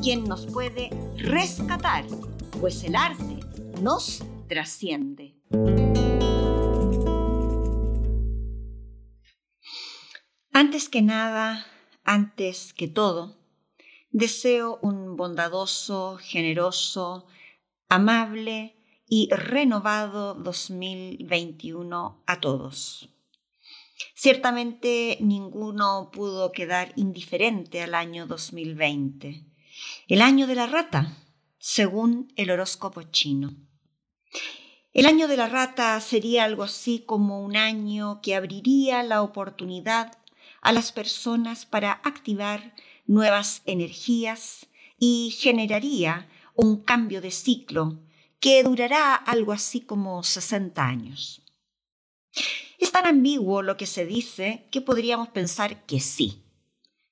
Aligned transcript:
quien 0.00 0.24
nos 0.24 0.46
puede 0.46 0.90
rescatar, 1.16 2.04
pues 2.60 2.84
el 2.84 2.96
arte 2.96 3.40
nos 3.80 4.24
trasciende. 4.48 5.34
Antes 10.52 10.88
que 10.88 11.02
nada, 11.02 11.66
antes 12.04 12.72
que 12.72 12.88
todo, 12.88 13.36
deseo 14.10 14.78
un 14.80 15.16
bondadoso, 15.16 16.16
generoso, 16.16 17.26
amable 17.88 18.76
y 19.08 19.28
renovado 19.30 20.34
2021 20.34 22.22
a 22.26 22.40
todos. 22.40 23.10
Ciertamente 24.14 25.18
ninguno 25.20 26.10
pudo 26.12 26.52
quedar 26.52 26.92
indiferente 26.96 27.82
al 27.82 27.94
año 27.94 28.26
2020, 28.26 29.44
el 30.08 30.22
año 30.22 30.46
de 30.46 30.54
la 30.54 30.66
rata, 30.66 31.16
según 31.58 32.32
el 32.36 32.52
horóscopo 32.52 33.02
chino. 33.02 33.56
El 34.92 35.04
año 35.04 35.26
de 35.26 35.36
la 35.36 35.48
rata 35.48 36.00
sería 36.00 36.44
algo 36.44 36.62
así 36.62 37.00
como 37.00 37.42
un 37.42 37.56
año 37.56 38.20
que 38.22 38.36
abriría 38.36 39.02
la 39.02 39.22
oportunidad 39.22 40.16
a 40.60 40.72
las 40.72 40.92
personas 40.92 41.66
para 41.66 42.00
activar 42.04 42.72
nuevas 43.04 43.62
energías 43.66 44.68
y 44.96 45.36
generaría 45.36 46.28
un 46.54 46.82
cambio 46.84 47.20
de 47.20 47.32
ciclo 47.32 47.98
que 48.38 48.62
durará 48.62 49.16
algo 49.16 49.52
así 49.52 49.80
como 49.80 50.22
60 50.22 50.86
años. 50.86 51.42
Es 52.78 52.92
tan 52.92 53.06
ambiguo 53.06 53.60
lo 53.62 53.76
que 53.76 53.86
se 53.86 54.06
dice 54.06 54.68
que 54.70 54.80
podríamos 54.80 55.28
pensar 55.30 55.84
que 55.84 55.98
sí. 55.98 56.44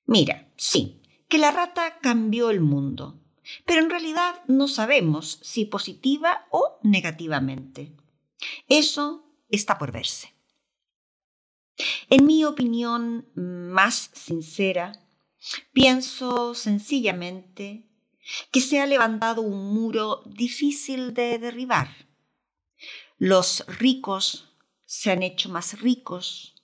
Mira, 0.05 0.49
sí, 0.55 1.01
que 1.27 1.37
la 1.37 1.51
rata 1.51 1.99
cambió 1.99 2.49
el 2.49 2.61
mundo, 2.61 3.19
pero 3.65 3.81
en 3.81 3.89
realidad 3.89 4.43
no 4.47 4.67
sabemos 4.67 5.39
si 5.41 5.65
positiva 5.65 6.47
o 6.51 6.79
negativamente. 6.83 7.95
Eso 8.67 9.25
está 9.49 9.77
por 9.77 9.91
verse. 9.91 10.33
En 12.09 12.25
mi 12.25 12.45
opinión 12.45 13.27
más 13.35 14.11
sincera, 14.13 14.93
pienso 15.73 16.53
sencillamente 16.53 17.89
que 18.51 18.61
se 18.61 18.79
ha 18.79 18.85
levantado 18.85 19.41
un 19.41 19.73
muro 19.73 20.23
difícil 20.25 21.13
de 21.13 21.37
derribar. 21.37 21.89
Los 23.17 23.65
ricos 23.79 24.49
se 24.85 25.11
han 25.11 25.23
hecho 25.23 25.49
más 25.49 25.79
ricos 25.81 26.55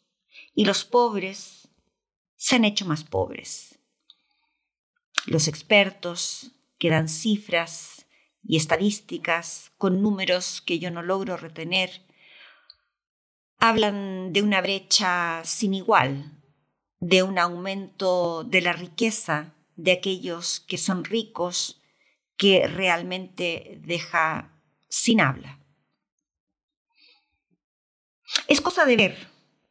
y 0.54 0.66
los 0.66 0.86
pobres 0.86 1.70
se 2.36 2.56
han 2.56 2.66
hecho 2.66 2.86
más 2.86 3.04
pobres. 3.04 3.80
Los 5.26 5.48
expertos 5.48 6.52
que 6.78 6.90
dan 6.90 7.08
cifras 7.08 8.08
y 8.44 8.58
estadísticas 8.58 9.72
con 9.78 10.02
números 10.02 10.62
que 10.62 10.80
yo 10.80 10.92
no 10.92 11.02
logro 11.02 11.38
retener 11.38 12.06
hablan 13.62 14.34
de 14.34 14.42
una 14.42 14.60
brecha 14.60 15.44
sin 15.46 15.76
igual, 15.76 16.32
de 17.00 17.22
un 17.22 17.38
aumento 17.38 18.44
de 18.44 18.62
la 18.62 18.74
riqueza 18.74 19.54
de 19.76 19.92
aquellos 19.92 20.60
que 20.62 20.80
son 20.80 21.04
ricos 21.04 21.80
que 22.38 22.68
realmente 22.68 23.80
deja 23.82 24.60
sin 24.90 25.22
habla. 25.22 25.60
Es 28.48 28.62
cosa 28.62 28.86
de 28.86 28.96
ver 28.96 29.28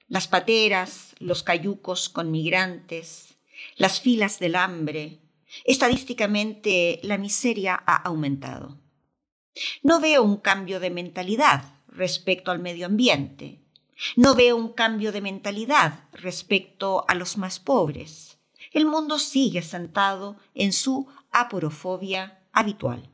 las 0.06 0.28
pateras, 0.28 1.14
los 1.18 1.42
cayucos 1.42 2.08
con 2.08 2.30
migrantes, 2.30 3.38
las 3.76 4.00
filas 4.00 4.38
del 4.38 4.54
hambre. 4.54 5.18
Estadísticamente 5.64 7.00
la 7.02 7.18
miseria 7.18 7.82
ha 7.86 7.96
aumentado. 7.96 8.78
No 9.82 10.00
veo 10.00 10.22
un 10.22 10.36
cambio 10.36 10.80
de 10.80 10.90
mentalidad 10.90 11.74
respecto 11.88 12.50
al 12.50 12.58
medio 12.58 12.86
ambiente. 12.86 13.60
No 14.16 14.34
veo 14.34 14.56
un 14.56 14.72
cambio 14.72 15.12
de 15.12 15.20
mentalidad 15.20 16.04
respecto 16.12 17.04
a 17.08 17.14
los 17.14 17.36
más 17.36 17.58
pobres. 17.58 18.38
El 18.72 18.86
mundo 18.86 19.18
sigue 19.18 19.62
sentado 19.62 20.36
en 20.54 20.72
su 20.72 21.08
aporofobia 21.30 22.40
habitual. 22.52 23.10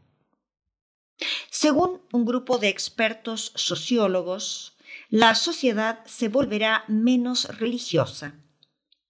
Según 1.50 2.02
un 2.12 2.26
grupo 2.26 2.58
de 2.58 2.68
expertos 2.68 3.52
sociólogos, 3.54 4.76
la 5.08 5.34
sociedad 5.34 6.04
se 6.06 6.28
volverá 6.28 6.84
menos 6.88 7.58
religiosa 7.58 8.34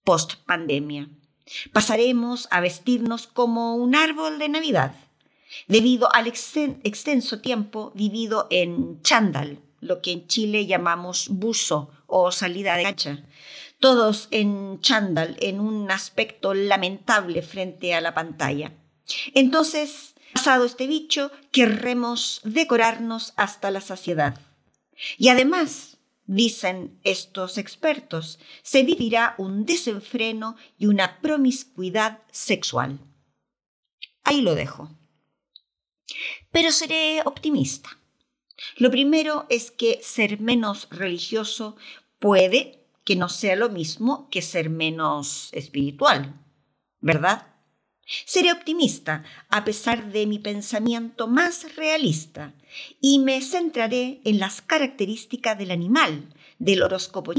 post 0.07 0.35
pandemia. 0.45 1.09
Pasaremos 1.71 2.47
a 2.51 2.59
vestirnos 2.59 3.27
como 3.27 3.75
un 3.75 3.95
árbol 3.95 4.39
de 4.39 4.49
Navidad, 4.49 4.93
debido 5.67 6.13
al 6.13 6.27
extenso 6.27 7.39
tiempo 7.39 7.91
vivido 7.95 8.47
en 8.49 9.01
chándal, 9.01 9.59
lo 9.79 10.01
que 10.01 10.11
en 10.11 10.27
Chile 10.27 10.65
llamamos 10.65 11.29
buzo 11.29 11.91
o 12.07 12.31
salida 12.31 12.75
de 12.75 12.83
cancha. 12.83 13.23
Todos 13.79 14.27
en 14.31 14.81
chándal, 14.81 15.37
en 15.39 15.59
un 15.59 15.91
aspecto 15.91 16.53
lamentable 16.53 17.41
frente 17.43 17.93
a 17.93 18.01
la 18.01 18.13
pantalla. 18.13 18.71
Entonces, 19.35 20.15
pasado 20.33 20.65
este 20.65 20.87
bicho, 20.87 21.31
querremos 21.51 22.41
decorarnos 22.43 23.33
hasta 23.35 23.69
la 23.69 23.81
saciedad. 23.81 24.39
Y 25.17 25.29
además, 25.29 25.96
dicen 26.27 26.99
estos 27.03 27.57
expertos, 27.57 28.39
se 28.61 28.83
vivirá 28.83 29.33
un 29.37 29.65
desenfreno 29.65 30.55
y 30.77 30.85
una 30.85 31.19
promiscuidad 31.21 32.21
sexual. 32.31 32.99
Ahí 34.23 34.41
lo 34.41 34.55
dejo. 34.55 34.89
Pero 36.51 36.71
seré 36.71 37.21
optimista. 37.25 37.89
Lo 38.77 38.91
primero 38.91 39.45
es 39.49 39.71
que 39.71 39.99
ser 40.03 40.39
menos 40.39 40.87
religioso 40.91 41.75
puede 42.19 42.83
que 43.03 43.15
no 43.15 43.29
sea 43.29 43.55
lo 43.55 43.69
mismo 43.69 44.29
que 44.29 44.41
ser 44.41 44.69
menos 44.69 45.49
espiritual, 45.53 46.33
¿verdad? 46.99 47.47
Seré 48.25 48.53
optimista 48.53 49.23
a 49.49 49.65
pesar 49.65 50.13
de 50.13 50.25
mi 50.27 50.39
pensamiento 50.39 51.27
más 51.27 51.75
realista 51.75 52.53
y 53.01 53.19
me 53.19 53.41
centraré 53.41 54.21
en 54.23 54.39
las 54.39 54.61
características 54.61 55.57
del 55.57 55.71
animal 55.71 56.33
del 56.57 56.83
horóscopo 56.83 57.33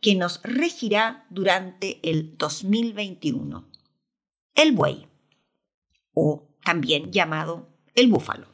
que 0.00 0.14
nos 0.14 0.40
regirá 0.42 1.26
durante 1.28 2.00
el 2.02 2.38
2021. 2.38 3.68
El 4.54 4.72
buey, 4.72 5.06
o 6.14 6.48
también 6.64 7.12
llamado 7.12 7.68
el 7.94 8.08
búfalo. 8.08 8.48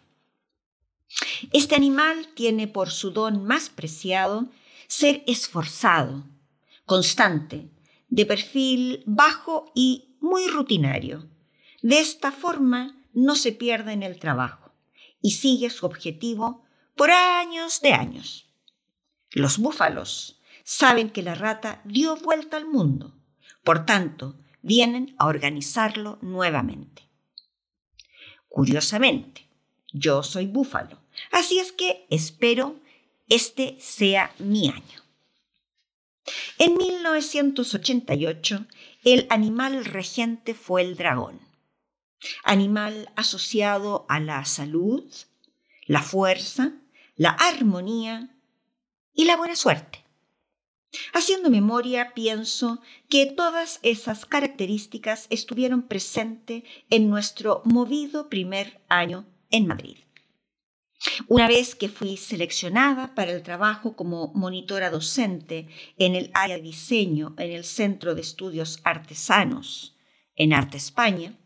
Este 1.53 1.77
animal 1.77 2.29
tiene 2.35 2.67
por 2.67 2.91
su 2.91 3.13
don 3.13 3.45
más 3.45 3.71
preciado 3.71 4.49
ser 4.89 5.23
esforzado, 5.29 6.25
constante, 6.85 7.71
de 8.09 8.27
perfil 8.27 9.05
bajo 9.07 9.71
y 9.73 10.17
muy 10.21 10.49
rutinario 10.49 11.31
de 11.83 11.99
esta 12.01 12.31
forma 12.31 12.97
no 13.13 13.35
se 13.37 13.53
pierde 13.53 13.93
en 13.93 14.03
el 14.03 14.19
trabajo 14.19 14.73
y 15.23 15.33
sigue 15.33 15.71
su 15.71 15.87
objetivo 15.87 16.65
por 16.95 17.11
años 17.11 17.81
de 17.81 17.95
años. 17.95 18.47
Los 19.31 19.59
búfalos 19.59 20.41
saben 20.65 21.11
que 21.11 21.23
la 21.23 21.35
rata 21.35 21.81
dio 21.85 22.17
vuelta 22.17 22.57
al 22.57 22.67
mundo, 22.67 23.15
por 23.65 23.87
tanto, 23.87 24.37
vienen 24.63 25.15
a 25.19 25.27
organizarlo 25.27 26.19
nuevamente. 26.21 27.09
Curiosamente, 28.49 29.49
yo 29.93 30.23
soy 30.23 30.47
búfalo, 30.47 31.01
así 31.33 31.59
es 31.59 31.73
que 31.73 32.07
espero 32.11 32.77
este 33.29 33.77
sea 33.81 34.35
mi 34.39 34.69
año. 34.69 35.01
En 36.59 36.77
1988, 36.77 38.67
el 39.05 39.27
animal 39.31 39.85
regente 39.85 40.55
fue 40.55 40.83
el 40.83 40.97
dragón 40.97 41.50
animal 42.45 43.11
asociado 43.17 44.07
a 44.09 44.21
la 44.21 44.45
salud, 44.45 45.05
la 45.87 46.03
fuerza, 46.03 46.73
la 47.17 47.31
armonía 47.31 48.37
y 49.13 49.25
la 49.25 49.37
buena 49.37 49.57
suerte. 49.57 50.05
Haciendo 51.13 51.51
memoria, 51.51 52.15
pienso 52.15 52.81
que 53.09 53.27
todas 53.27 53.79
esas 53.83 54.27
características 54.27 55.27
estuvieron 55.31 55.83
presentes 55.83 56.65
en 56.91 57.09
nuestro 57.09 57.63
movido 57.65 58.29
primer 58.29 58.81
año 58.89 59.27
en 59.51 59.67
Madrid. 59.67 59.99
Una 61.29 61.49
vez 61.49 61.75
que 61.75 61.89
fui 61.89 62.17
seleccionada 62.17 63.15
para 63.15 63.31
el 63.31 63.43
trabajo 63.43 63.97
como 63.97 64.33
monitora 64.35 64.91
docente 64.91 65.69
en 65.97 66.15
el 66.15 66.31
área 66.35 66.57
de 66.57 66.63
diseño 66.63 67.35
en 67.39 67.53
el 67.53 67.65
Centro 67.65 68.15
de 68.15 68.21
Estudios 68.21 68.81
Artesanos 68.85 69.97
en 70.37 70.53
Arte 70.53 70.77
España, 70.77 71.39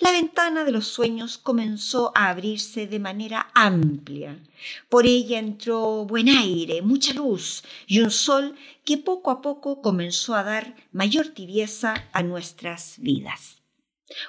la 0.00 0.10
ventana 0.10 0.64
de 0.64 0.72
los 0.72 0.88
sueños 0.88 1.38
comenzó 1.38 2.12
a 2.14 2.28
abrirse 2.28 2.86
de 2.86 2.98
manera 2.98 3.50
amplia. 3.54 4.42
Por 4.88 5.06
ella 5.06 5.38
entró 5.38 6.04
buen 6.04 6.28
aire, 6.28 6.82
mucha 6.82 7.12
luz 7.12 7.62
y 7.86 8.00
un 8.00 8.10
sol 8.10 8.56
que 8.84 8.98
poco 8.98 9.30
a 9.30 9.40
poco 9.40 9.80
comenzó 9.80 10.34
a 10.34 10.42
dar 10.42 10.74
mayor 10.92 11.28
tibieza 11.28 12.08
a 12.12 12.22
nuestras 12.22 12.96
vidas. 12.98 13.62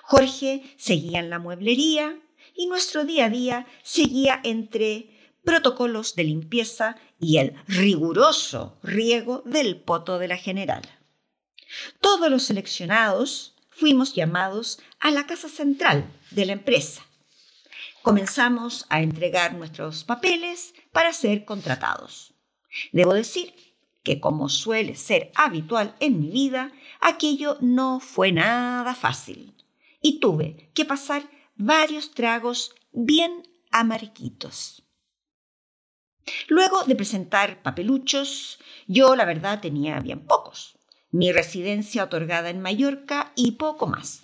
Jorge 0.04 0.64
seguía 0.78 1.20
en 1.20 1.30
la 1.30 1.40
mueblería 1.40 2.20
y 2.56 2.68
nuestro 2.68 3.04
día 3.04 3.26
a 3.26 3.30
día 3.30 3.68
seguía 3.82 4.40
entre 4.44 5.10
protocolos 5.44 6.16
de 6.16 6.26
limpieza 6.26 6.98
y 7.20 7.38
el 7.38 7.56
riguroso 7.68 8.78
riego 8.84 9.42
del 9.46 9.82
poto 9.82 10.20
de 10.20 10.28
la 10.28 10.38
general. 10.38 10.84
Todos 12.00 12.30
los 12.30 12.44
seleccionados 12.44 13.51
fuimos 13.82 14.14
llamados 14.14 14.80
a 15.00 15.10
la 15.10 15.26
casa 15.26 15.50
central 15.50 16.06
de 16.30 16.46
la 16.46 16.54
empresa. 16.54 17.02
Comenzamos 18.04 18.86
a 18.90 19.02
entregar 19.02 19.56
nuestros 19.56 20.04
papeles 20.04 20.76
para 20.92 21.14
ser 21.14 21.46
contratados. 21.46 22.36
Debo 22.92 23.16
decir 23.16 23.56
que 24.04 24.20
como 24.20 24.50
suele 24.50 24.94
ser 24.96 25.32
habitual 25.34 25.96
en 26.00 26.20
mi 26.20 26.30
vida, 26.30 26.72
aquello 27.00 27.58
no 27.60 28.00
fue 28.00 28.32
nada 28.32 28.94
fácil 28.94 29.56
y 30.00 30.20
tuve 30.20 30.70
que 30.76 30.86
pasar 30.86 31.28
varios 31.56 32.12
tragos 32.12 32.76
bien 32.92 33.50
amarquitos. 33.72 34.84
Luego 36.50 36.84
de 36.84 36.96
presentar 36.96 37.64
papeluchos, 37.64 38.60
yo 38.86 39.16
la 39.16 39.26
verdad 39.26 39.60
tenía 39.60 40.00
bien 40.00 40.28
pocos 40.28 40.78
mi 41.12 41.32
residencia 41.32 42.04
otorgada 42.04 42.50
en 42.50 42.62
Mallorca 42.62 43.32
y 43.36 43.54
poco 43.54 43.88
más. 43.88 44.24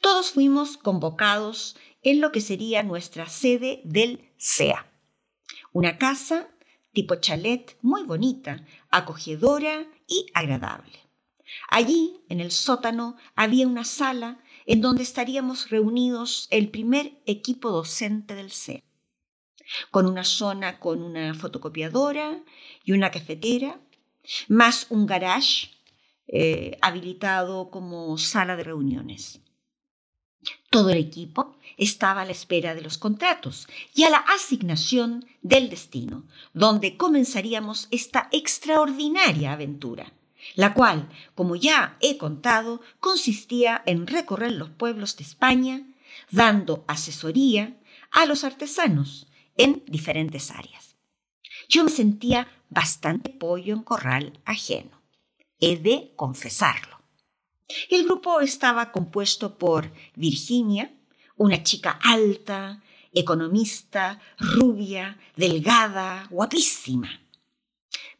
Todos 0.00 0.32
fuimos 0.32 0.76
convocados 0.76 1.76
en 2.02 2.20
lo 2.20 2.32
que 2.32 2.40
sería 2.40 2.82
nuestra 2.82 3.28
sede 3.28 3.80
del 3.84 4.30
SEA. 4.36 4.86
Una 5.72 5.98
casa 5.98 6.48
tipo 6.92 7.16
chalet 7.16 7.76
muy 7.80 8.02
bonita, 8.04 8.64
acogedora 8.90 9.86
y 10.06 10.26
agradable. 10.34 10.98
Allí, 11.68 12.20
en 12.28 12.40
el 12.40 12.50
sótano, 12.50 13.16
había 13.34 13.66
una 13.66 13.84
sala 13.84 14.42
en 14.66 14.80
donde 14.80 15.02
estaríamos 15.02 15.70
reunidos 15.70 16.46
el 16.50 16.70
primer 16.70 17.20
equipo 17.26 17.70
docente 17.70 18.34
del 18.34 18.50
SEA, 18.50 18.82
con 19.90 20.06
una 20.06 20.24
zona 20.24 20.78
con 20.78 21.02
una 21.02 21.34
fotocopiadora 21.34 22.42
y 22.84 22.92
una 22.92 23.10
cafetera, 23.10 23.80
más 24.48 24.86
un 24.90 25.06
garage 25.06 25.70
eh, 26.28 26.78
habilitado 26.80 27.70
como 27.70 28.16
sala 28.16 28.56
de 28.56 28.64
reuniones. 28.64 29.40
Todo 30.70 30.90
el 30.90 30.98
equipo 30.98 31.56
estaba 31.76 32.22
a 32.22 32.24
la 32.24 32.32
espera 32.32 32.74
de 32.74 32.80
los 32.80 32.98
contratos 32.98 33.68
y 33.94 34.04
a 34.04 34.10
la 34.10 34.18
asignación 34.18 35.26
del 35.42 35.68
destino, 35.70 36.24
donde 36.52 36.96
comenzaríamos 36.96 37.88
esta 37.90 38.28
extraordinaria 38.32 39.52
aventura, 39.52 40.12
la 40.54 40.74
cual, 40.74 41.08
como 41.34 41.54
ya 41.54 41.96
he 42.00 42.18
contado, 42.18 42.80
consistía 42.98 43.82
en 43.86 44.06
recorrer 44.06 44.52
los 44.52 44.70
pueblos 44.70 45.16
de 45.16 45.24
España, 45.24 45.86
dando 46.30 46.84
asesoría 46.88 47.76
a 48.10 48.26
los 48.26 48.44
artesanos 48.44 49.28
en 49.56 49.84
diferentes 49.86 50.50
áreas. 50.50 50.96
Yo 51.68 51.84
me 51.84 51.90
sentía 51.90 52.48
bastante 52.70 53.30
pollo 53.30 53.74
en 53.74 53.82
corral 53.82 54.40
ajeno 54.44 55.01
he 55.62 55.76
de 55.76 56.12
confesarlo. 56.16 57.00
El 57.88 58.04
grupo 58.04 58.40
estaba 58.40 58.90
compuesto 58.90 59.56
por 59.56 59.90
Virginia, 60.16 60.92
una 61.36 61.62
chica 61.62 61.98
alta, 62.02 62.82
economista, 63.12 64.20
rubia, 64.38 65.18
delgada, 65.36 66.26
guapísima. 66.30 67.22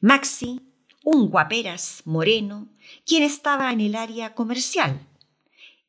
Maxi, 0.00 0.60
un 1.04 1.28
guaperas 1.28 2.02
moreno, 2.04 2.68
quien 3.04 3.24
estaba 3.24 3.72
en 3.72 3.80
el 3.80 3.96
área 3.96 4.34
comercial, 4.34 5.04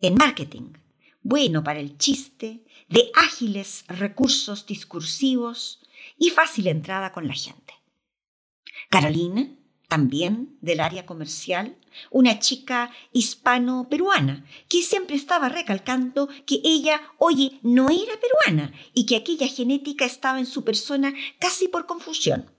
en 0.01 0.15
marketing, 0.15 0.73
bueno 1.21 1.63
para 1.63 1.79
el 1.79 1.97
chiste, 1.99 2.65
de 2.89 3.11
ágiles 3.15 3.85
recursos 3.88 4.65
discursivos 4.65 5.79
y 6.17 6.31
fácil 6.31 6.67
entrada 6.67 7.11
con 7.11 7.27
la 7.27 7.35
gente. 7.35 7.73
Carolina, 8.89 9.49
también 9.94 10.57
del 10.60 10.80
área 10.80 11.06
comercial, 11.06 11.78
una 12.10 12.40
chica 12.40 12.90
hispano-peruana, 13.12 14.44
que 14.68 14.81
siempre 14.81 15.16
estaba 15.16 15.50
recalcando 15.50 16.30
que 16.48 16.62
ella, 16.63 17.00
oye, 17.19 17.60
no 17.62 17.92
era 17.92 18.13
peruana 18.19 18.74
y 18.95 19.06
que 19.06 19.16
aquella 19.16 19.48
genética 19.48 20.04
estaba 20.04 20.40
en 20.40 20.48
su 20.48 20.63
persona 20.63 21.13
casi 21.38 21.68
por 21.68 21.86
confusión. 21.86 22.50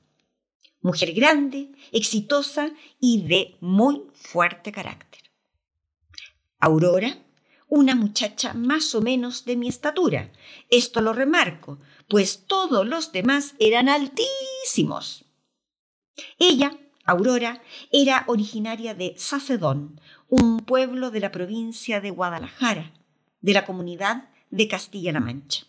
Mujer 0.81 1.13
grande, 1.13 1.73
exitosa 1.91 2.71
y 3.01 3.23
de 3.23 3.57
muy 3.59 4.03
fuerte 4.13 4.71
carácter. 4.71 5.23
Aurora, 6.61 7.19
una 7.67 7.97
muchacha 7.97 8.55
más 8.55 8.95
o 8.95 9.01
menos 9.01 9.45
de 9.45 9.57
mi 9.57 9.67
estatura. 9.67 10.31
Esto 10.71 11.01
lo 11.01 11.13
remarco, 11.13 11.81
pues 12.07 12.45
todos 12.47 12.87
los 12.87 13.11
demás 13.11 13.57
eran 13.59 13.89
altísimos. 13.89 15.25
Ella 16.39 16.79
Aurora 17.07 17.61
era 17.93 18.25
originaria 18.29 18.95
de 18.95 19.15
Sacedón, 19.19 20.01
un 20.31 20.61
pueblo 20.61 21.11
de 21.11 21.21
la 21.21 21.31
provincia 21.31 22.01
de 22.01 22.11
Guadalajara, 22.11 22.93
de 23.43 23.53
la 23.53 23.67
comunidad 23.67 24.31
de 24.51 24.69
Castilla-La 24.69 25.21
Mancha. 25.21 25.67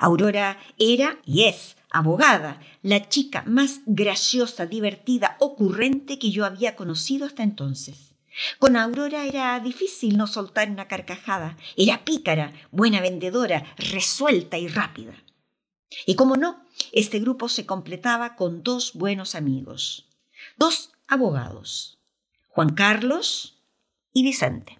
Aurora 0.00 0.58
era 0.78 1.20
y 1.24 1.44
es 1.44 1.76
abogada, 1.90 2.60
la 2.82 3.08
chica 3.08 3.44
más 3.46 3.82
graciosa, 3.86 4.66
divertida, 4.66 5.36
ocurrente 5.38 6.18
que 6.18 6.32
yo 6.32 6.44
había 6.44 6.74
conocido 6.74 7.24
hasta 7.24 7.44
entonces. 7.44 8.16
Con 8.58 8.76
Aurora 8.76 9.26
era 9.26 9.60
difícil 9.60 10.18
no 10.18 10.26
soltar 10.26 10.68
una 10.68 10.88
carcajada. 10.88 11.56
Era 11.76 12.04
pícara, 12.04 12.52
buena 12.72 13.00
vendedora, 13.00 13.64
resuelta 13.78 14.58
y 14.58 14.66
rápida. 14.66 15.14
Y 16.04 16.16
como 16.16 16.36
no, 16.36 16.64
este 16.92 17.20
grupo 17.20 17.48
se 17.48 17.64
completaba 17.64 18.34
con 18.34 18.64
dos 18.64 18.92
buenos 18.92 19.36
amigos 19.36 20.06
dos 20.56 20.92
abogados, 21.06 21.98
Juan 22.48 22.74
Carlos 22.74 23.62
y 24.12 24.22
Vicente. 24.22 24.78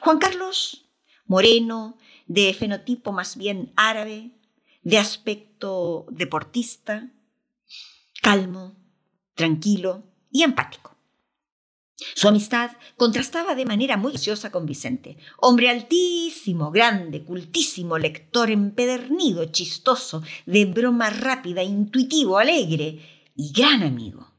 Juan 0.00 0.18
Carlos, 0.18 0.86
moreno, 1.26 1.98
de 2.26 2.52
fenotipo 2.54 3.12
más 3.12 3.36
bien 3.36 3.72
árabe, 3.76 4.30
de 4.82 4.98
aspecto 4.98 6.06
deportista, 6.10 7.10
calmo, 8.22 8.74
tranquilo 9.34 10.02
y 10.30 10.42
empático. 10.42 10.96
Su 12.14 12.28
amistad 12.28 12.70
contrastaba 12.96 13.54
de 13.54 13.66
manera 13.66 13.96
muy 13.96 14.12
graciosa 14.12 14.50
con 14.50 14.64
Vicente, 14.64 15.18
hombre 15.38 15.68
altísimo, 15.68 16.70
grande, 16.70 17.22
cultísimo, 17.24 17.98
lector 17.98 18.50
empedernido, 18.50 19.44
chistoso, 19.46 20.22
de 20.46 20.64
broma 20.64 21.10
rápida, 21.10 21.62
intuitivo, 21.62 22.38
alegre 22.38 23.30
y 23.36 23.52
gran 23.52 23.82
amigo. 23.82 24.29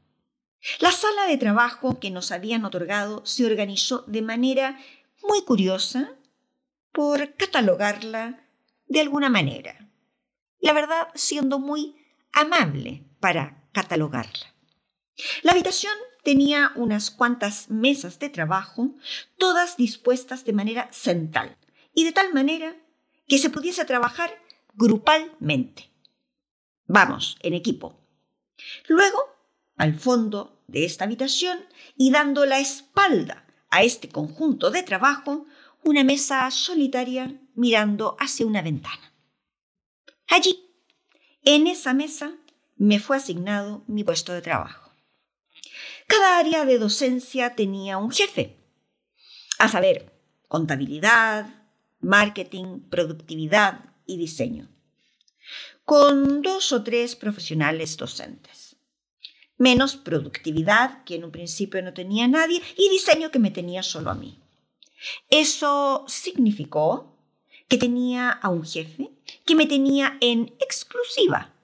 La 0.78 0.92
sala 0.92 1.26
de 1.26 1.38
trabajo 1.38 1.98
que 1.98 2.10
nos 2.10 2.30
habían 2.30 2.64
otorgado 2.64 3.24
se 3.26 3.44
organizó 3.44 4.04
de 4.06 4.22
manera 4.22 4.78
muy 5.22 5.42
curiosa 5.44 6.12
por 6.92 7.34
catalogarla 7.34 8.46
de 8.86 9.00
alguna 9.00 9.28
manera. 9.28 9.88
La 10.60 10.72
verdad, 10.72 11.08
siendo 11.14 11.58
muy 11.58 11.96
amable 12.32 13.04
para 13.18 13.64
catalogarla. 13.72 14.54
La 15.42 15.52
habitación 15.52 15.94
tenía 16.22 16.72
unas 16.76 17.10
cuantas 17.10 17.68
mesas 17.68 18.18
de 18.18 18.28
trabajo, 18.28 18.94
todas 19.38 19.76
dispuestas 19.76 20.44
de 20.44 20.52
manera 20.52 20.88
central 20.92 21.56
y 21.94 22.04
de 22.04 22.12
tal 22.12 22.32
manera 22.32 22.76
que 23.26 23.38
se 23.38 23.50
pudiese 23.50 23.84
trabajar 23.84 24.30
grupalmente. 24.74 25.90
Vamos, 26.86 27.36
en 27.40 27.54
equipo. 27.54 27.98
Luego 28.86 29.32
al 29.82 29.98
fondo 29.98 30.62
de 30.68 30.84
esta 30.84 31.06
habitación 31.06 31.58
y 31.96 32.12
dando 32.12 32.46
la 32.46 32.60
espalda 32.60 33.44
a 33.68 33.82
este 33.82 34.08
conjunto 34.08 34.70
de 34.70 34.84
trabajo, 34.84 35.44
una 35.82 36.04
mesa 36.04 36.48
solitaria 36.52 37.40
mirando 37.56 38.16
hacia 38.20 38.46
una 38.46 38.62
ventana. 38.62 39.12
Allí, 40.28 40.70
en 41.42 41.66
esa 41.66 41.94
mesa, 41.94 42.36
me 42.76 43.00
fue 43.00 43.16
asignado 43.16 43.82
mi 43.88 44.04
puesto 44.04 44.32
de 44.32 44.40
trabajo. 44.40 44.92
Cada 46.06 46.38
área 46.38 46.64
de 46.64 46.78
docencia 46.78 47.56
tenía 47.56 47.98
un 47.98 48.12
jefe, 48.12 48.60
a 49.58 49.66
saber, 49.66 50.12
contabilidad, 50.46 51.66
marketing, 51.98 52.82
productividad 52.88 53.96
y 54.06 54.16
diseño, 54.16 54.68
con 55.84 56.40
dos 56.40 56.70
o 56.70 56.84
tres 56.84 57.16
profesionales 57.16 57.96
docentes. 57.96 58.61
Menos 59.62 59.94
productividad, 59.94 61.04
que 61.04 61.14
en 61.14 61.22
un 61.22 61.30
principio 61.30 61.80
no 61.82 61.94
tenía 61.94 62.26
nadie, 62.26 62.60
y 62.76 62.88
diseño 62.88 63.30
que 63.30 63.38
me 63.38 63.52
tenía 63.52 63.84
solo 63.84 64.10
a 64.10 64.14
mí. 64.14 64.40
Eso 65.30 66.04
significó 66.08 67.16
que 67.68 67.78
tenía 67.78 68.28
a 68.30 68.48
un 68.48 68.64
jefe 68.64 69.12
que 69.46 69.54
me 69.54 69.66
tenía 69.66 70.18
en 70.20 70.52
exclusiva. 70.58 71.54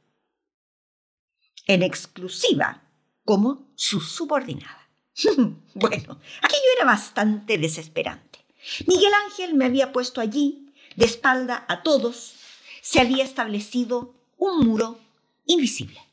En 1.67 1.83
exclusiva, 1.83 2.85
como 3.25 3.67
su 3.75 4.01
subordinada. 4.01 4.89
bueno, 5.75 6.21
aquello 6.41 6.71
era 6.77 6.85
bastante 6.85 7.59
desesperante. 7.59 8.45
Miguel 8.87 9.13
Ángel 9.27 9.55
me 9.55 9.65
había 9.65 9.91
puesto 9.93 10.21
allí, 10.21 10.73
de 10.95 11.05
espalda 11.05 11.67
a 11.67 11.83
todos, 11.83 12.37
se 12.81 13.01
había 13.01 13.25
establecido 13.25 14.15
un 14.37 14.65
muro 14.65 15.01
invisible. 15.47 16.08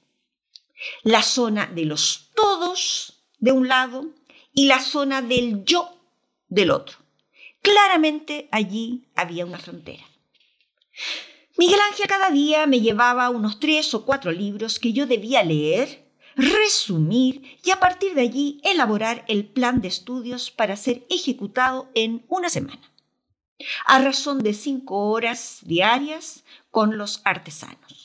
La 1.04 1.22
zona 1.22 1.68
de 1.68 1.86
los 1.86 2.30
todos 2.36 3.24
de 3.40 3.52
un 3.52 3.68
lado 3.68 4.08
y 4.54 4.66
la 4.66 4.80
zona 4.80 5.22
del 5.22 5.64
yo 5.66 5.96
del 6.48 6.72
otro. 6.72 6.98
Claramente 7.62 8.48
allí 8.52 9.08
había 9.16 9.46
una 9.46 9.58
frontera. 9.58 10.04
Miguel 11.58 11.80
Ángel 11.90 12.08
cada 12.08 12.30
día 12.30 12.68
me 12.68 12.82
llevaba 12.82 13.30
unos 13.30 13.60
tres 13.60 13.94
o 13.94 14.06
cuatro 14.06 14.32
libros 14.32 14.78
que 14.78 14.94
yo 14.94 15.08
debía 15.08 15.44
leer, 15.44 16.06
resumir 16.36 17.58
y 17.64 17.72
a 17.72 17.80
partir 17.80 18.14
de 18.14 18.22
allí 18.22 18.60
elaborar 18.64 19.24
el 19.28 19.46
plan 19.46 19.82
de 19.82 19.88
estudios 19.88 20.52
para 20.52 20.76
ser 20.76 21.06
ejecutado 21.10 21.90
en 21.96 22.26
una 22.28 22.50
semana, 22.50 22.92
a 23.86 24.00
razón 24.00 24.40
de 24.40 24.54
cinco 24.54 25.10
horas 25.10 25.60
diarias 25.62 26.44
con 26.72 26.98
los 26.98 27.22
artesanos. 27.24 28.05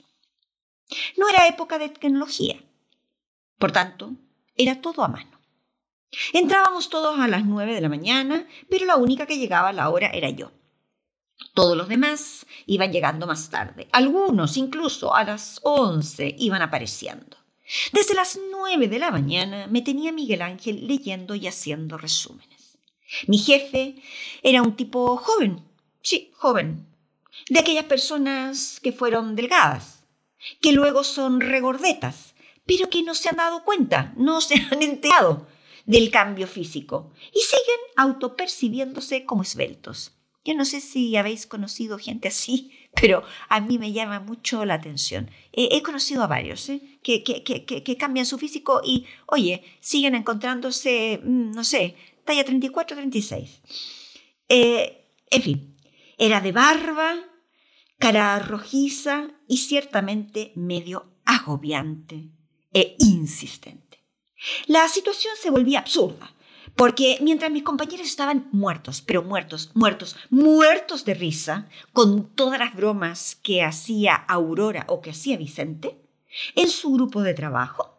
No 1.16 1.28
era 1.28 1.46
época 1.46 1.78
de 1.78 1.88
tecnología, 1.88 2.60
por 3.58 3.72
tanto, 3.72 4.14
era 4.56 4.80
todo 4.80 5.04
a 5.04 5.08
mano. 5.08 5.38
Entrábamos 6.32 6.88
todos 6.88 7.20
a 7.20 7.28
las 7.28 7.44
nueve 7.44 7.74
de 7.74 7.82
la 7.82 7.90
mañana, 7.90 8.46
pero 8.68 8.86
la 8.86 8.96
única 8.96 9.26
que 9.26 9.38
llegaba 9.38 9.68
a 9.68 9.72
la 9.74 9.90
hora 9.90 10.08
era 10.08 10.30
yo. 10.30 10.50
Todos 11.54 11.76
los 11.76 11.88
demás 11.88 12.46
iban 12.66 12.90
llegando 12.90 13.26
más 13.26 13.50
tarde. 13.50 13.86
Algunos 13.92 14.56
incluso 14.56 15.14
a 15.14 15.24
las 15.24 15.60
once 15.62 16.34
iban 16.38 16.62
apareciendo. 16.62 17.36
Desde 17.92 18.14
las 18.14 18.40
nueve 18.50 18.88
de 18.88 18.98
la 18.98 19.10
mañana 19.10 19.66
me 19.68 19.82
tenía 19.82 20.10
Miguel 20.10 20.42
Ángel 20.42 20.86
leyendo 20.86 21.34
y 21.34 21.46
haciendo 21.46 21.98
resúmenes. 21.98 22.78
Mi 23.26 23.38
jefe 23.38 23.96
era 24.42 24.62
un 24.62 24.74
tipo 24.74 25.16
joven, 25.18 25.62
sí, 26.00 26.30
joven, 26.34 26.86
de 27.48 27.60
aquellas 27.60 27.84
personas 27.84 28.80
que 28.80 28.92
fueron 28.92 29.36
delgadas, 29.36 29.99
que 30.60 30.72
luego 30.72 31.04
son 31.04 31.40
regordetas, 31.40 32.34
pero 32.66 32.88
que 32.88 33.02
no 33.02 33.14
se 33.14 33.28
han 33.28 33.36
dado 33.36 33.64
cuenta, 33.64 34.12
no 34.16 34.40
se 34.40 34.54
han 34.70 34.82
enterado 34.82 35.46
del 35.86 36.10
cambio 36.10 36.46
físico 36.46 37.12
y 37.32 37.40
siguen 37.40 37.80
autopercibiéndose 37.96 39.24
como 39.24 39.42
esbeltos. 39.42 40.16
Yo 40.44 40.54
no 40.54 40.64
sé 40.64 40.80
si 40.80 41.16
habéis 41.16 41.46
conocido 41.46 41.98
gente 41.98 42.28
así, 42.28 42.72
pero 42.94 43.22
a 43.48 43.60
mí 43.60 43.78
me 43.78 43.92
llama 43.92 44.20
mucho 44.20 44.64
la 44.64 44.74
atención. 44.74 45.30
he 45.52 45.82
conocido 45.82 46.22
a 46.22 46.28
varios 46.28 46.68
¿eh? 46.70 46.80
que, 47.02 47.96
cambian 47.98 48.24
su 48.24 48.38
físico 48.38 48.80
y, 48.84 49.06
oye, 49.26 49.62
siguen 49.80 50.14
encontrándose, 50.14 51.20
mm, 51.22 51.52
no 51.52 51.64
sé, 51.64 51.96
talla 52.24 52.44
34, 52.44 52.96
36. 52.96 53.60
Eh, 54.48 55.04
en 55.30 55.42
fin, 55.42 55.76
era 56.18 56.40
de 56.40 56.52
barba, 56.52 57.16
cara 58.00 58.38
rojiza 58.38 59.28
y 59.46 59.58
ciertamente 59.58 60.52
medio 60.56 61.12
agobiante 61.26 62.30
e 62.72 62.96
insistente. 62.98 64.02
La 64.66 64.88
situación 64.88 65.34
se 65.38 65.50
volvía 65.50 65.80
absurda, 65.80 66.32
porque 66.76 67.18
mientras 67.20 67.50
mis 67.50 67.62
compañeros 67.62 68.06
estaban 68.06 68.48
muertos, 68.52 69.02
pero 69.02 69.22
muertos, 69.22 69.70
muertos, 69.74 70.16
muertos 70.30 71.04
de 71.04 71.12
risa, 71.12 71.68
con 71.92 72.34
todas 72.34 72.58
las 72.58 72.74
bromas 72.74 73.36
que 73.42 73.62
hacía 73.62 74.14
Aurora 74.14 74.86
o 74.88 75.02
que 75.02 75.10
hacía 75.10 75.36
Vicente, 75.36 76.00
en 76.54 76.70
su 76.70 76.92
grupo 76.92 77.20
de 77.22 77.34
trabajo, 77.34 77.98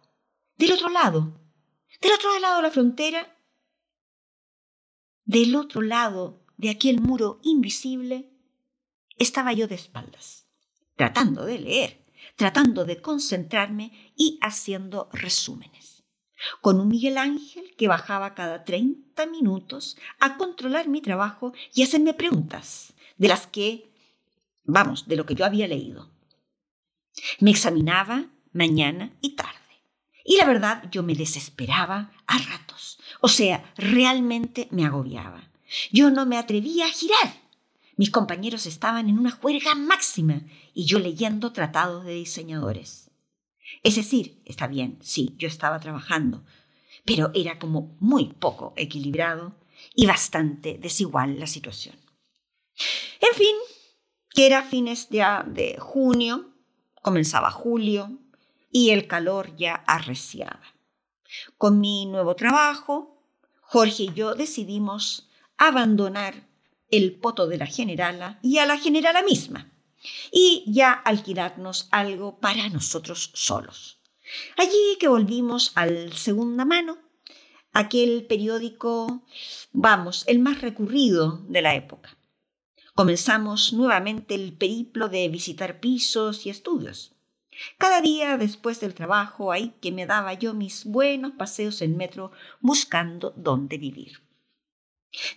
del 0.58 0.72
otro 0.72 0.90
lado, 0.90 1.40
del 2.02 2.14
otro 2.14 2.40
lado 2.40 2.58
de 2.58 2.64
la 2.64 2.72
frontera, 2.72 3.38
del 5.26 5.56
otro 5.56 5.84
lado 5.84 6.44
de 6.58 6.72
aquel 6.72 7.02
muro 7.02 7.40
invisible, 7.44 8.31
estaba 9.22 9.54
yo 9.54 9.68
de 9.68 9.76
espaldas, 9.76 10.48
tratando 10.96 11.46
de 11.46 11.60
leer, 11.60 12.06
tratando 12.36 12.86
de 12.86 13.02
concentrarme 13.02 14.14
y 14.16 14.40
haciendo 14.42 15.10
resúmenes 15.14 16.02
con 16.62 16.80
un 16.80 16.88
Miguel 16.88 17.18
Ángel 17.18 17.76
que 17.78 17.88
bajaba 17.88 18.34
cada 18.34 18.64
30 18.64 19.26
minutos 19.28 19.98
a 20.20 20.38
controlar 20.38 20.88
mi 20.88 21.02
trabajo 21.02 21.54
y 21.74 21.84
hacerme 21.84 22.14
preguntas 22.14 22.94
de 23.18 23.28
las 23.28 23.48
que, 23.48 23.92
vamos, 24.64 25.08
de 25.08 25.16
lo 25.16 25.26
que 25.26 25.36
yo 25.36 25.46
había 25.46 25.68
leído. 25.68 26.10
Me 27.40 27.52
examinaba 27.52 28.26
mañana 28.52 29.14
y 29.22 29.36
tarde. 29.36 29.60
Y 30.24 30.38
la 30.38 30.46
verdad, 30.46 30.84
yo 30.92 31.04
me 31.04 31.16
desesperaba 31.16 32.12
a 32.28 32.38
ratos. 32.38 33.00
O 33.22 33.28
sea, 33.28 33.74
realmente 33.76 34.68
me 34.72 34.86
agobiaba. 34.86 35.50
Yo 35.92 36.10
no 36.10 36.26
me 36.26 36.38
atrevía 36.38 36.86
a 36.86 36.92
girar. 36.92 37.42
Mis 38.02 38.10
compañeros 38.10 38.66
estaban 38.66 39.10
en 39.10 39.20
una 39.20 39.30
juerga 39.30 39.76
máxima 39.76 40.42
y 40.74 40.86
yo 40.86 40.98
leyendo 40.98 41.54
tratados 41.54 42.04
de 42.04 42.16
diseñadores. 42.16 43.12
Es 43.84 43.96
decir, 43.96 44.42
está 44.44 44.66
bien, 44.66 44.98
sí, 45.04 45.36
yo 45.38 45.48
estaba 45.48 45.80
trabajando, 45.80 46.44
pero 47.06 47.30
era 47.36 47.60
como 47.60 47.96
muy 48.00 48.34
poco 48.34 48.74
equilibrado 48.76 49.54
y 49.94 50.08
bastante 50.08 50.80
desigual 50.80 51.40
la 51.40 51.46
situación. 51.46 51.96
En 53.20 53.36
fin, 53.36 53.56
que 54.32 54.48
era 54.48 54.64
fines 54.64 55.12
de, 55.12 55.24
de 55.50 55.78
junio, 55.78 56.56
comenzaba 57.04 57.52
julio 57.52 58.18
y 58.72 58.90
el 58.90 59.06
calor 59.06 59.56
ya 59.58 59.76
arreciaba. 59.76 60.64
Con 61.56 61.80
mi 61.80 62.08
nuevo 62.08 62.36
trabajo, 62.36 63.24
Jorge 63.62 64.06
y 64.06 64.14
yo 64.16 64.34
decidimos 64.34 65.30
abandonar 65.56 66.50
el 66.92 67.14
poto 67.14 67.48
de 67.48 67.58
la 67.58 67.66
generala 67.66 68.40
y 68.42 68.60
a 68.60 68.66
la 68.66 68.78
generala 68.78 69.24
misma 69.24 69.72
y 70.32 70.64
ya 70.68 70.92
alquilarnos 70.92 71.88
algo 71.92 72.40
para 72.40 72.70
nosotros 72.70 73.32
solos. 73.34 74.00
Allí 74.58 74.98
que 75.00 75.08
volvimos 75.08 75.72
al 75.76 76.14
segunda 76.14 76.66
mano, 76.66 76.98
aquel 77.74 78.26
periódico, 78.26 79.24
vamos, 79.72 80.24
el 80.28 80.40
más 80.40 80.62
recurrido 80.62 81.44
de 81.48 81.62
la 81.62 81.76
época. 81.76 82.18
Comenzamos 82.94 83.74
nuevamente 83.74 84.36
el 84.36 84.54
periplo 84.54 85.10
de 85.10 85.28
visitar 85.30 85.80
pisos 85.80 86.46
y 86.46 86.50
estudios. 86.50 87.16
Cada 87.78 88.02
día 88.02 88.38
después 88.38 88.80
del 88.80 88.94
trabajo, 88.94 89.52
ahí 89.52 89.74
que 89.82 89.92
me 89.92 90.06
daba 90.06 90.34
yo 90.34 90.54
mis 90.54 90.86
buenos 90.86 91.34
paseos 91.34 91.82
en 91.82 91.98
metro 91.98 92.32
buscando 92.60 93.34
dónde 93.36 93.78
vivir. 93.78 94.22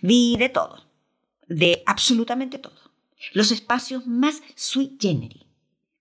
Vi 0.01 0.37
de 0.37 0.49
todo, 0.49 0.85
de 1.47 1.83
absolutamente 1.85 2.57
todo 2.57 2.85
los 3.33 3.51
espacios 3.51 4.05
más 4.05 4.41
sui 4.55 4.97
generis, 4.99 5.43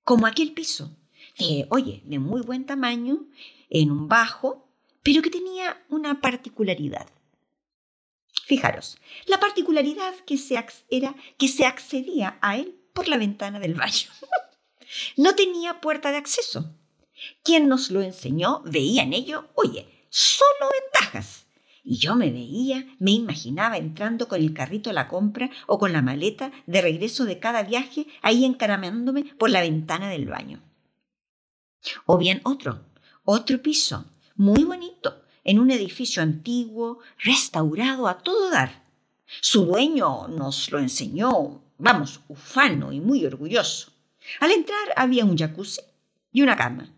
como 0.03 0.27
aquel 0.27 0.53
piso, 0.53 0.97
de, 1.39 1.67
oye, 1.71 2.03
de 2.05 2.19
muy 2.19 2.43
buen 2.43 2.67
tamaño, 2.67 3.27
en 3.71 3.91
un 3.91 4.09
bajo, 4.09 4.69
pero 5.03 5.23
que 5.23 5.31
tenía 5.31 5.83
una 5.89 6.21
particularidad. 6.21 7.09
Fijaros, 8.47 8.99
la 9.27 9.41
particularidad 9.41 10.15
que 10.27 10.37
se 10.37 10.63
era 10.91 11.15
que 11.39 11.49
se 11.49 11.65
accedía 11.65 12.39
a 12.43 12.59
él 12.59 12.79
por 12.93 13.09
la 13.09 13.17
ventana 13.17 13.59
del 13.59 13.75
baño. 13.75 14.11
no 15.17 15.35
tenía 15.35 15.81
puerta 15.81 16.11
de 16.11 16.19
acceso. 16.19 16.75
Quien 17.43 17.69
nos 17.69 17.91
lo 17.91 18.03
enseñó 18.03 18.63
veía 18.65 19.03
en 19.03 19.15
ello, 19.15 19.49
oye, 19.55 20.07
solo 20.11 20.71
ventajas. 20.83 21.44
Y 21.87 21.99
yo 21.99 22.17
me 22.17 22.33
veía, 22.33 22.87
me 22.99 23.11
imaginaba 23.11 23.77
entrando 23.77 24.27
con 24.27 24.41
el 24.41 24.55
carrito 24.55 24.89
a 24.89 24.95
la 24.95 25.07
compra 25.07 25.51
o 25.67 25.79
con 25.79 25.93
la 25.93 26.01
maleta 26.01 26.51
de 26.67 26.81
regreso 26.81 27.27
de 27.27 27.39
cada 27.39 27.63
viaje 27.63 28.07
ahí 28.23 28.47
encaramándome 28.47 29.25
por 29.39 29.51
la 29.51 29.61
ventana 29.61 30.09
del 30.09 30.27
baño. 30.27 30.63
O 32.07 32.17
bien 32.17 32.41
otro, 32.45 32.81
otro 33.25 33.61
piso, 33.61 34.07
muy 34.35 34.65
bonito, 34.65 35.23
en 35.45 35.59
un 35.59 35.71
edificio 35.71 36.23
antiguo, 36.23 37.01
restaurado 37.19 38.09
a 38.09 38.19
todo 38.19 38.51
dar. 38.51 38.83
Su 39.43 39.67
dueño 39.67 40.29
nos 40.29 40.73
lo 40.73 40.79
enseñó, 40.79 41.61
vamos, 41.77 42.21
ufano 42.29 42.93
y 42.93 43.01
muy 43.01 43.27
orgulloso. 43.27 43.93
Al 44.41 44.53
entrar 44.53 44.95
había 44.97 45.27
un 45.27 45.37
jacuzzi 45.37 45.83
y 46.33 46.41
una 46.41 46.57
cama. 46.57 46.91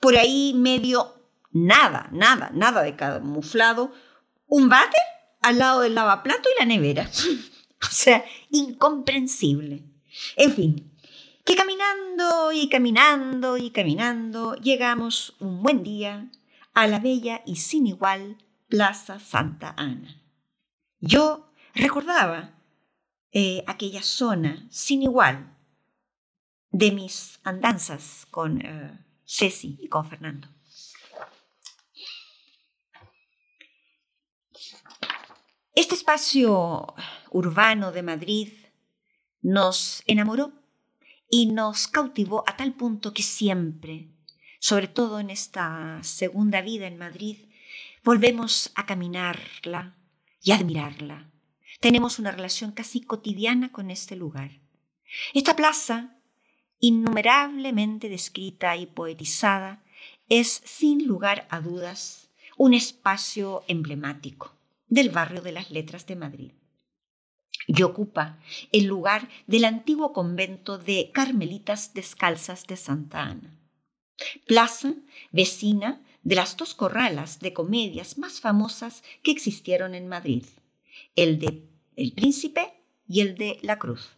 Por 0.00 0.16
ahí 0.16 0.52
medio 0.56 1.14
nada, 1.52 2.08
nada, 2.12 2.50
nada 2.52 2.82
de 2.82 2.96
camuflado. 2.96 3.92
Un 4.46 4.68
váter 4.68 5.00
al 5.42 5.58
lado 5.58 5.80
del 5.80 5.94
lavaplato 5.94 6.48
y 6.48 6.58
la 6.58 6.66
nevera. 6.66 7.10
o 7.82 7.90
sea, 7.90 8.24
incomprensible. 8.50 9.82
En 10.36 10.52
fin, 10.52 10.92
que 11.44 11.54
caminando 11.54 12.52
y 12.52 12.68
caminando 12.68 13.56
y 13.56 13.70
caminando 13.70 14.54
llegamos 14.56 15.36
un 15.38 15.62
buen 15.62 15.82
día 15.82 16.30
a 16.74 16.86
la 16.86 16.98
bella 16.98 17.42
y 17.46 17.56
sin 17.56 17.86
igual 17.86 18.38
Plaza 18.68 19.20
Santa 19.20 19.74
Ana. 19.76 20.20
Yo 21.00 21.52
recordaba 21.74 22.54
eh, 23.30 23.62
aquella 23.66 24.02
zona 24.02 24.66
sin 24.70 25.02
igual 25.02 25.56
de 26.70 26.90
mis 26.92 27.38
andanzas 27.44 28.26
con 28.30 28.60
eh, 28.60 28.98
Ceci 29.24 29.78
y 29.80 29.88
con 29.88 30.06
Fernando. 30.06 30.48
Este 35.76 35.94
espacio 35.94 36.94
urbano 37.30 37.92
de 37.92 38.02
Madrid 38.02 38.48
nos 39.42 40.02
enamoró 40.06 40.54
y 41.28 41.52
nos 41.52 41.86
cautivó 41.86 42.44
a 42.46 42.56
tal 42.56 42.72
punto 42.72 43.12
que 43.12 43.22
siempre, 43.22 44.08
sobre 44.58 44.88
todo 44.88 45.20
en 45.20 45.28
esta 45.28 45.98
segunda 46.02 46.62
vida 46.62 46.86
en 46.86 46.96
Madrid, 46.96 47.50
volvemos 48.02 48.72
a 48.74 48.86
caminarla 48.86 49.98
y 50.40 50.52
admirarla. 50.52 51.30
Tenemos 51.80 52.18
una 52.18 52.30
relación 52.30 52.72
casi 52.72 53.02
cotidiana 53.02 53.70
con 53.70 53.90
este 53.90 54.16
lugar. 54.16 54.52
Esta 55.34 55.56
plaza, 55.56 56.16
innumerablemente 56.80 58.08
descrita 58.08 58.78
y 58.78 58.86
poetizada, 58.86 59.84
es 60.30 60.62
sin 60.64 61.06
lugar 61.06 61.46
a 61.50 61.60
dudas 61.60 62.30
un 62.56 62.72
espacio 62.72 63.62
emblemático 63.68 64.55
del 64.88 65.10
barrio 65.10 65.42
de 65.42 65.52
las 65.52 65.70
letras 65.70 66.06
de 66.06 66.16
Madrid 66.16 66.52
y 67.66 67.82
ocupa 67.82 68.38
el 68.72 68.84
lugar 68.84 69.28
del 69.46 69.64
antiguo 69.64 70.12
convento 70.12 70.78
de 70.78 71.10
Carmelitas 71.12 71.94
Descalzas 71.94 72.66
de 72.66 72.76
Santa 72.76 73.22
Ana. 73.22 73.58
Plaza 74.46 74.94
vecina 75.32 76.00
de 76.22 76.36
las 76.36 76.56
dos 76.56 76.74
corralas 76.74 77.40
de 77.40 77.52
comedias 77.52 78.18
más 78.18 78.40
famosas 78.40 79.02
que 79.22 79.30
existieron 79.30 79.94
en 79.94 80.08
Madrid, 80.08 80.44
el 81.14 81.38
de 81.38 81.62
El 81.96 82.12
Príncipe 82.12 82.72
y 83.08 83.20
el 83.20 83.36
de 83.36 83.58
La 83.62 83.78
Cruz. 83.78 84.16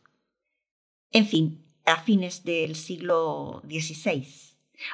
En 1.11 1.27
fin, 1.27 1.65
a 1.85 2.03
fines 2.03 2.45
del 2.45 2.77
siglo 2.77 3.63
XVI. 3.67 4.27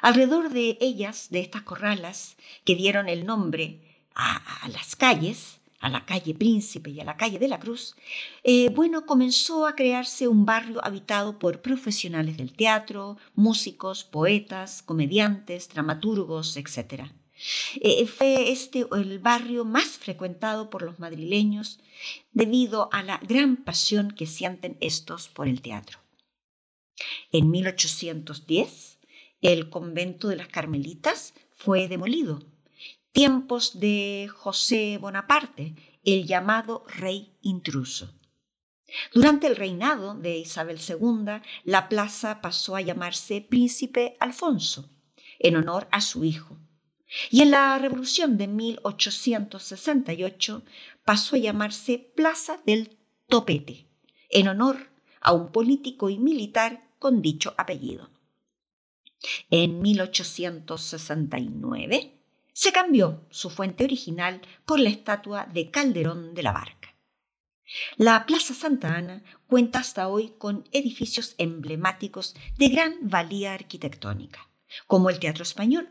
Alrededor 0.01 0.51
de 0.51 0.79
ellas, 0.81 1.29
de 1.31 1.41
estas 1.41 1.63
corralas, 1.63 2.37
que 2.65 2.77
dieron 2.77 3.09
el 3.09 3.27
nombre 3.27 3.81
a, 4.15 4.65
a 4.65 4.69
las 4.69 4.97
calles, 4.97 5.61
a 5.85 5.91
la 5.91 6.07
calle 6.07 6.35
Príncipe 6.35 6.91
y 6.91 7.01
a 7.01 7.05
la 7.05 7.19
calle 7.19 7.39
de 7.39 7.47
la 7.47 7.61
Cruz, 7.61 7.95
eh, 8.43 8.71
bueno, 8.71 9.05
comenzó 9.05 9.67
a 9.67 9.75
crearse 9.75 10.27
un 10.29 10.47
barrio 10.47 10.83
habitado 10.83 11.39
por 11.39 11.61
profesionales 11.61 12.39
del 12.39 12.55
teatro, 12.55 13.19
músicos, 13.35 14.03
poetas, 14.03 14.83
comediantes, 14.83 15.69
dramaturgos, 15.69 16.57
etc. 16.57 17.05
Eh, 17.83 18.07
fue 18.07 18.51
este 18.51 18.87
el 18.93 19.19
barrio 19.19 19.67
más 19.67 19.99
frecuentado 19.99 20.71
por 20.71 20.81
los 20.83 20.99
madrileños 20.99 21.81
debido 22.33 22.89
a 22.91 23.03
la 23.03 23.19
gran 23.19 23.57
pasión 23.57 24.11
que 24.11 24.27
sienten 24.27 24.79
estos 24.81 25.29
por 25.29 25.49
el 25.49 25.61
teatro. 25.61 25.99
En 27.31 27.51
1810, 27.51 28.99
el 29.43 29.69
convento 29.69 30.29
de 30.29 30.37
las 30.37 30.49
Carmelitas 30.49 31.35
fue 31.51 31.89
demolido 31.89 32.54
tiempos 33.15 33.79
de 33.79 34.29
José 34.35 34.99
Bonaparte, 35.01 35.75
el 36.03 36.27
llamado 36.27 36.85
rey 36.89 37.39
intruso. 37.43 38.13
Durante 39.13 39.47
el 39.47 39.55
reinado 39.55 40.17
de 40.17 40.39
Isabel 40.39 40.81
II, 40.81 41.41
la 41.63 41.89
plaza 41.89 42.41
pasó 42.41 42.75
a 42.75 42.81
llamarse 42.81 43.41
Príncipe 43.41 44.17
Alfonso, 44.19 44.91
en 45.39 45.55
honor 45.55 45.87
a 45.93 46.01
su 46.01 46.25
hijo. 46.25 46.59
Y 47.31 47.43
en 47.43 47.53
la 47.53 47.79
Revolución 47.79 48.37
de 48.37 48.49
1868 48.49 50.65
pasó 51.05 51.37
a 51.37 51.39
llamarse 51.39 52.13
Plaza 52.17 52.61
del 52.67 52.99
Topete, 53.29 53.87
en 54.29 54.49
honor 54.49 54.91
a 55.21 55.33
un 55.33 55.53
político 55.53 56.11
y 56.11 56.19
militar 56.19 56.91
con 56.99 57.23
dicho 57.23 57.55
apellido. 57.59 58.11
En 59.51 59.81
1869 59.81 62.24
se 62.55 62.73
cambió 62.73 63.27
su 63.31 63.51
fuente 63.51 63.85
original 63.85 64.41
por 64.65 64.81
la 64.81 64.89
estatua 64.89 65.47
de 65.53 65.71
Calderón 65.71 66.33
de 66.35 66.43
la 66.45 66.53
Barca. 66.53 66.95
La 67.97 68.25
Plaza 68.27 68.53
Santa 68.55 68.95
Ana 68.95 69.25
cuenta 69.49 69.81
hasta 69.81 70.07
hoy 70.09 70.35
con 70.39 70.65
edificios 70.71 71.35
emblemáticos 71.39 72.37
de 72.57 72.69
gran 72.69 72.95
valía 73.03 73.55
arquitectónica, 73.55 74.49
como 74.87 75.11
el 75.11 75.19
Teatro 75.19 75.43
Español, 75.43 75.91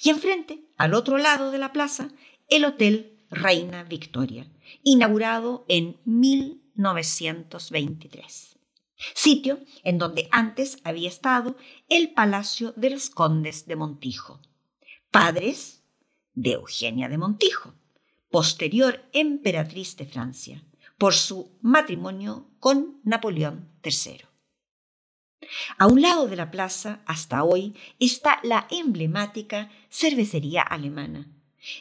y 0.00 0.10
enfrente, 0.10 0.62
al 0.76 0.94
otro 0.94 1.18
lado 1.18 1.50
de 1.50 1.58
la 1.58 1.72
plaza, 1.72 2.10
el 2.48 2.64
Hotel 2.64 3.26
Reina 3.28 3.82
Victoria, 3.82 4.48
inaugurado 4.84 5.64
en 5.68 5.98
1923, 6.04 8.60
sitio 9.14 9.58
en 9.82 9.98
donde 9.98 10.28
antes 10.30 10.78
había 10.84 11.08
estado 11.08 11.56
el 11.88 12.12
Palacio 12.12 12.72
de 12.76 12.90
los 12.90 13.10
Condes 13.10 13.66
de 13.66 13.74
Montijo, 13.74 14.40
padres 15.10 15.75
de 16.36 16.52
Eugenia 16.52 17.08
de 17.08 17.18
Montijo, 17.18 17.74
posterior 18.30 19.04
emperatriz 19.12 19.96
de 19.96 20.06
Francia, 20.06 20.62
por 20.98 21.14
su 21.14 21.50
matrimonio 21.60 22.48
con 22.60 23.00
Napoleón 23.02 23.68
III. 23.82 24.20
A 25.78 25.86
un 25.86 26.02
lado 26.02 26.28
de 26.28 26.36
la 26.36 26.50
plaza, 26.50 27.00
hasta 27.06 27.42
hoy, 27.42 27.74
está 27.98 28.40
la 28.42 28.66
emblemática 28.70 29.70
cervecería 29.90 30.62
alemana. 30.62 31.28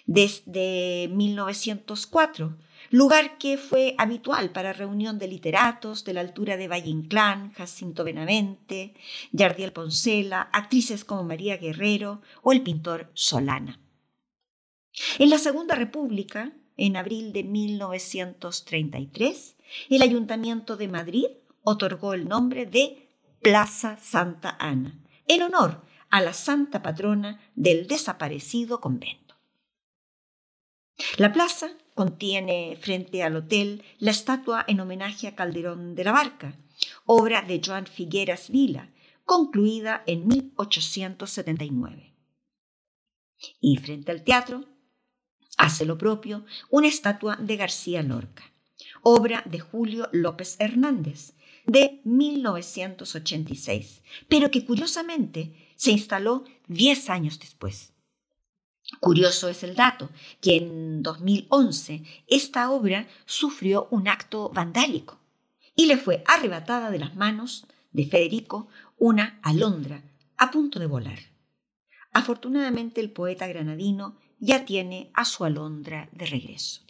Desde 0.05 1.09
1904, 1.11 2.57
lugar 2.89 3.37
que 3.37 3.57
fue 3.57 3.95
habitual 3.97 4.51
para 4.51 4.73
reunión 4.73 5.19
de 5.19 5.27
literatos 5.27 6.03
de 6.05 6.13
la 6.13 6.21
altura 6.21 6.57
de 6.57 6.67
Valle 6.67 6.89
Inclán, 6.89 7.51
Jacinto 7.53 8.03
Benavente, 8.03 8.93
Yardiel 9.31 9.73
Poncela, 9.73 10.49
actrices 10.53 11.05
como 11.05 11.23
María 11.23 11.57
Guerrero 11.57 12.21
o 12.41 12.51
el 12.51 12.61
pintor 12.61 13.11
Solana. 13.13 13.79
En 15.19 15.29
la 15.29 15.38
Segunda 15.38 15.75
República, 15.75 16.53
en 16.77 16.95
abril 16.95 17.34
de 17.34 17.43
1933, 17.43 19.58
el 19.89 20.01
Ayuntamiento 20.01 20.77
de 20.77 20.88
Madrid 20.88 21.25
otorgó 21.63 22.13
el 22.13 22.27
nombre 22.27 22.65
de 22.65 23.10
Plaza 23.41 23.97
Santa 23.97 24.55
Ana, 24.60 24.99
en 25.27 25.43
honor 25.43 25.84
a 26.10 26.21
la 26.21 26.34
santa 26.34 26.81
patrona 26.81 27.41
del 27.55 27.88
desaparecido 27.88 28.79
convento. 28.79 29.36
La 31.17 31.34
plaza 31.34 31.71
contiene 31.93 32.77
frente 32.79 33.21
al 33.23 33.36
hotel 33.36 33.84
la 33.99 34.12
estatua 34.12 34.63
en 34.67 34.79
homenaje 34.79 35.27
a 35.27 35.36
Calderón 35.36 35.95
de 35.95 36.05
la 36.05 36.13
Barca, 36.13 36.58
obra 37.05 37.41
de 37.41 37.62
Joan 37.63 37.86
Figueras 37.86 38.49
Vila, 38.49 38.93
concluida 39.25 40.03
en 40.05 40.27
1879. 40.27 42.13
Y 43.60 43.77
frente 43.77 44.12
al 44.12 44.23
teatro 44.23 44.63
Hace 45.57 45.85
lo 45.85 45.97
propio 45.97 46.45
una 46.69 46.87
estatua 46.87 47.37
de 47.37 47.55
García 47.55 48.03
Lorca, 48.03 48.43
obra 49.01 49.43
de 49.45 49.59
Julio 49.59 50.09
López 50.11 50.57
Hernández, 50.59 51.33
de 51.65 52.01
1986, 52.03 54.01
pero 54.27 54.51
que 54.51 54.65
curiosamente 54.65 55.73
se 55.75 55.91
instaló 55.91 56.43
10 56.67 57.09
años 57.09 57.39
después. 57.39 57.93
Curioso 58.99 59.49
es 59.49 59.63
el 59.63 59.75
dato 59.75 60.09
que 60.41 60.57
en 60.57 61.01
2011 61.01 62.03
esta 62.27 62.69
obra 62.69 63.07
sufrió 63.25 63.87
un 63.89 64.07
acto 64.07 64.49
vandálico 64.49 65.19
y 65.75 65.87
le 65.87 65.97
fue 65.97 66.23
arrebatada 66.27 66.91
de 66.91 66.99
las 66.99 67.15
manos 67.15 67.65
de 67.91 68.05
Federico 68.05 68.67
una 68.97 69.39
alondra 69.41 70.03
a 70.37 70.51
punto 70.51 70.79
de 70.79 70.85
volar. 70.85 71.17
Afortunadamente 72.11 73.01
el 73.01 73.09
poeta 73.09 73.47
granadino 73.47 74.17
ya 74.45 74.63
tiene 74.63 75.10
a 75.13 75.25
su 75.25 75.43
alondra 75.43 76.08
de 76.12 76.25
regreso. 76.27 76.81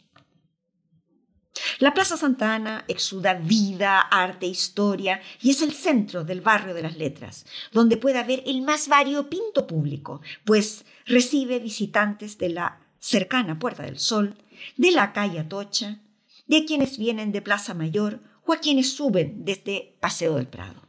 La 1.78 1.94
Plaza 1.94 2.16
Santa 2.16 2.54
Ana 2.54 2.84
exuda 2.86 3.34
vida, 3.34 4.00
arte, 4.00 4.46
historia 4.46 5.20
y 5.40 5.50
es 5.50 5.62
el 5.62 5.72
centro 5.72 6.22
del 6.22 6.42
barrio 6.42 6.74
de 6.74 6.82
las 6.82 6.96
letras, 6.96 7.46
donde 7.72 7.96
puede 7.96 8.18
haber 8.18 8.42
el 8.46 8.60
más 8.62 8.88
variopinto 8.88 9.66
público, 9.66 10.20
pues 10.44 10.84
recibe 11.06 11.58
visitantes 11.58 12.36
de 12.38 12.50
la 12.50 12.80
cercana 12.98 13.58
Puerta 13.58 13.84
del 13.84 13.98
Sol, 13.98 14.36
de 14.76 14.90
la 14.90 15.12
calle 15.12 15.40
Atocha, 15.40 16.00
de 16.46 16.64
quienes 16.66 16.98
vienen 16.98 17.32
de 17.32 17.42
Plaza 17.42 17.72
Mayor 17.72 18.20
o 18.44 18.52
a 18.52 18.58
quienes 18.58 18.92
suben 18.92 19.44
desde 19.44 19.96
Paseo 20.00 20.36
del 20.36 20.46
Prado. 20.46 20.85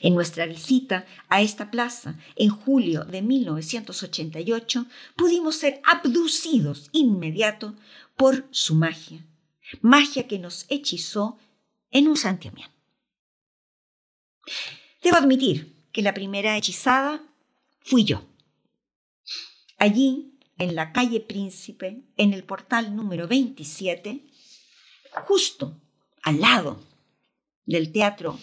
En 0.00 0.14
nuestra 0.14 0.46
visita 0.46 1.06
a 1.28 1.40
esta 1.40 1.70
plaza 1.70 2.18
en 2.36 2.50
julio 2.50 3.04
de 3.04 3.22
1988 3.22 4.86
pudimos 5.16 5.56
ser 5.56 5.80
abducidos 5.84 6.88
inmediato 6.92 7.76
por 8.16 8.48
su 8.50 8.74
magia, 8.74 9.24
magia 9.80 10.26
que 10.26 10.38
nos 10.38 10.66
hechizó 10.68 11.38
en 11.90 12.08
un 12.08 12.16
santiamén. 12.16 12.66
Debo 15.02 15.16
admitir 15.16 15.76
que 15.92 16.02
la 16.02 16.14
primera 16.14 16.56
hechizada 16.56 17.22
fui 17.80 18.04
yo. 18.04 18.24
Allí, 19.78 20.34
en 20.58 20.74
la 20.74 20.92
calle 20.92 21.20
Príncipe, 21.20 22.02
en 22.16 22.32
el 22.32 22.42
portal 22.42 22.96
número 22.96 23.28
27, 23.28 24.24
justo 25.24 25.80
al 26.22 26.40
lado 26.40 26.80
del 27.64 27.92
Teatro 27.92 28.38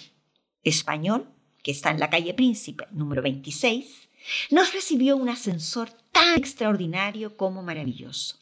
Español, 0.65 1.27
que 1.63 1.71
está 1.71 1.91
en 1.91 1.99
la 1.99 2.09
calle 2.09 2.33
Príncipe 2.33 2.87
número 2.91 3.21
26, 3.21 4.09
nos 4.51 4.73
recibió 4.73 5.15
un 5.15 5.29
ascensor 5.29 5.91
tan 6.11 6.37
extraordinario 6.37 7.37
como 7.37 7.63
maravilloso, 7.63 8.37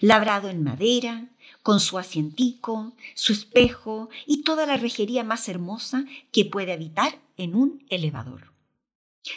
labrado 0.00 0.50
en 0.50 0.62
madera, 0.62 1.28
con 1.62 1.80
su 1.80 1.98
asientico, 1.98 2.92
su 3.14 3.32
espejo 3.32 4.10
y 4.26 4.42
toda 4.42 4.66
la 4.66 4.76
rejería 4.76 5.24
más 5.24 5.48
hermosa 5.48 6.04
que 6.32 6.44
puede 6.44 6.72
habitar 6.72 7.18
en 7.36 7.54
un 7.54 7.84
elevador. 7.88 8.52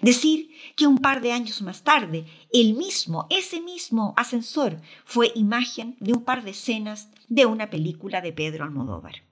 Decir 0.02 0.52
que 0.76 0.88
un 0.88 1.00
par 1.00 1.22
de 1.22 1.34
años 1.34 1.62
más 1.62 1.84
tarde, 1.84 2.26
el 2.54 2.74
mismo, 2.74 3.28
ese 3.30 3.60
mismo 3.60 4.14
ascensor 4.16 4.80
fue 5.06 5.32
imagen 5.36 5.98
de 6.00 6.14
un 6.14 6.24
par 6.24 6.44
de 6.44 6.52
escenas 6.52 7.10
de 7.28 7.46
una 7.46 7.70
película 7.70 8.22
de 8.22 8.32
Pedro 8.32 8.64
Almodóvar. 8.64 9.24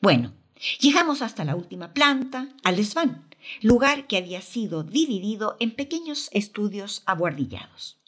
Bueno, 0.00 0.32
llegamos 0.80 1.22
hasta 1.22 1.44
la 1.44 1.56
última 1.56 1.92
planta, 1.92 2.48
al 2.62 2.76
desván, 2.76 3.28
lugar 3.60 4.06
que 4.06 4.16
había 4.16 4.40
sido 4.40 4.82
dividido 4.82 5.56
en 5.60 5.70
pequeños 5.70 6.28
estudios 6.32 7.02
abuardillados. 7.06 7.98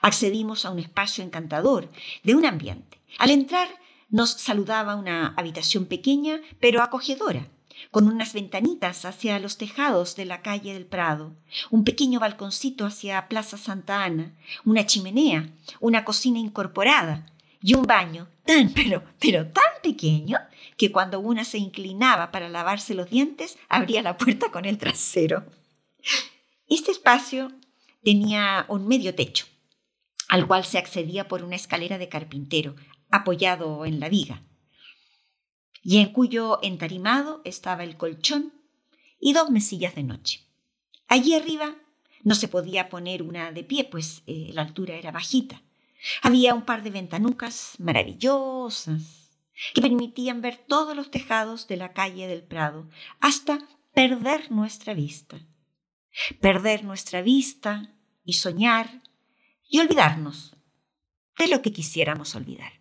Accedimos 0.00 0.64
a 0.64 0.70
un 0.70 0.78
espacio 0.78 1.24
encantador, 1.24 1.90
de 2.22 2.34
un 2.34 2.44
ambiente. 2.44 3.00
Al 3.18 3.30
entrar 3.30 3.68
nos 4.08 4.30
saludaba 4.30 4.96
una 4.96 5.34
habitación 5.36 5.86
pequeña 5.86 6.40
pero 6.60 6.82
acogedora, 6.82 7.48
con 7.90 8.06
unas 8.06 8.32
ventanitas 8.32 9.04
hacia 9.04 9.38
los 9.38 9.56
tejados 9.56 10.14
de 10.16 10.24
la 10.24 10.42
calle 10.42 10.74
del 10.74 10.86
Prado, 10.86 11.34
un 11.70 11.84
pequeño 11.84 12.20
balconcito 12.20 12.86
hacia 12.86 13.28
Plaza 13.28 13.56
Santa 13.56 14.04
Ana, 14.04 14.34
una 14.64 14.86
chimenea, 14.86 15.50
una 15.80 16.04
cocina 16.04 16.38
incorporada 16.38 17.26
y 17.60 17.74
un 17.74 17.82
baño 17.82 18.28
tan, 18.44 18.70
pero, 18.72 19.02
pero 19.18 19.46
tan 19.48 19.64
pequeño 19.82 20.38
que 20.76 20.92
cuando 20.92 21.20
una 21.20 21.44
se 21.44 21.58
inclinaba 21.58 22.30
para 22.30 22.48
lavarse 22.48 22.94
los 22.94 23.10
dientes, 23.10 23.58
abría 23.68 24.02
la 24.02 24.16
puerta 24.16 24.50
con 24.50 24.64
el 24.64 24.78
trasero. 24.78 25.44
Este 26.68 26.90
espacio 26.90 27.52
tenía 28.02 28.66
un 28.68 28.86
medio 28.86 29.14
techo, 29.14 29.46
al 30.28 30.46
cual 30.46 30.64
se 30.64 30.78
accedía 30.78 31.28
por 31.28 31.44
una 31.44 31.56
escalera 31.56 31.98
de 31.98 32.08
carpintero, 32.08 32.74
apoyado 33.10 33.84
en 33.84 34.00
la 34.00 34.08
viga 34.08 34.42
y 35.82 35.98
en 35.98 36.12
cuyo 36.12 36.58
entarimado 36.62 37.42
estaba 37.44 37.84
el 37.84 37.96
colchón 37.96 38.52
y 39.20 39.32
dos 39.32 39.50
mesillas 39.50 39.94
de 39.94 40.04
noche. 40.04 40.40
Allí 41.08 41.34
arriba 41.34 41.76
no 42.22 42.34
se 42.34 42.48
podía 42.48 42.88
poner 42.88 43.22
una 43.22 43.52
de 43.52 43.64
pie, 43.64 43.84
pues 43.84 44.22
eh, 44.26 44.50
la 44.52 44.62
altura 44.62 44.94
era 44.94 45.10
bajita. 45.10 45.62
Había 46.22 46.54
un 46.54 46.62
par 46.62 46.82
de 46.82 46.90
ventanucas 46.90 47.74
maravillosas 47.78 49.21
que 49.74 49.82
permitían 49.82 50.40
ver 50.40 50.56
todos 50.56 50.96
los 50.96 51.10
tejados 51.10 51.66
de 51.68 51.76
la 51.76 51.92
calle 51.92 52.26
del 52.26 52.42
Prado 52.42 52.88
hasta 53.20 53.58
perder 53.94 54.50
nuestra 54.50 54.94
vista. 54.94 55.40
Perder 56.40 56.84
nuestra 56.84 57.22
vista 57.22 57.94
y 58.24 58.34
soñar 58.34 59.02
y 59.68 59.80
olvidarnos 59.80 60.56
de 61.38 61.48
lo 61.48 61.62
que 61.62 61.72
quisiéramos 61.72 62.34
olvidar. 62.34 62.72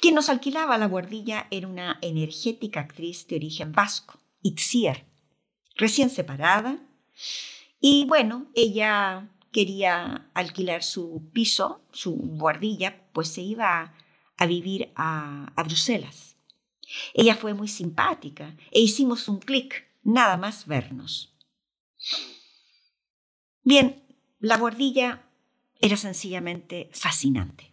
Quien 0.00 0.14
nos 0.14 0.28
alquilaba 0.28 0.78
la 0.78 0.86
guardilla 0.86 1.46
era 1.50 1.66
una 1.66 1.98
energética 2.02 2.80
actriz 2.80 3.26
de 3.26 3.36
origen 3.36 3.72
vasco, 3.72 4.20
Itziar, 4.42 5.06
recién 5.76 6.10
separada. 6.10 6.78
Y 7.80 8.04
bueno, 8.06 8.50
ella 8.54 9.30
quería 9.50 10.30
alquilar 10.34 10.82
su 10.82 11.30
piso, 11.32 11.86
su 11.92 12.14
guardilla, 12.14 13.08
pues 13.12 13.28
se 13.28 13.42
iba 13.42 13.94
a, 14.42 14.46
vivir 14.46 14.92
a, 14.94 15.52
a 15.54 15.62
Bruselas. 15.62 16.36
Ella 17.14 17.36
fue 17.36 17.54
muy 17.54 17.68
simpática 17.68 18.56
e 18.70 18.80
hicimos 18.80 19.28
un 19.28 19.38
clic, 19.38 19.86
nada 20.02 20.36
más 20.36 20.66
vernos. 20.66 21.34
Bien, 23.62 24.02
la 24.40 24.56
guardilla 24.58 25.22
era 25.80 25.96
sencillamente 25.96 26.90
fascinante 26.92 27.72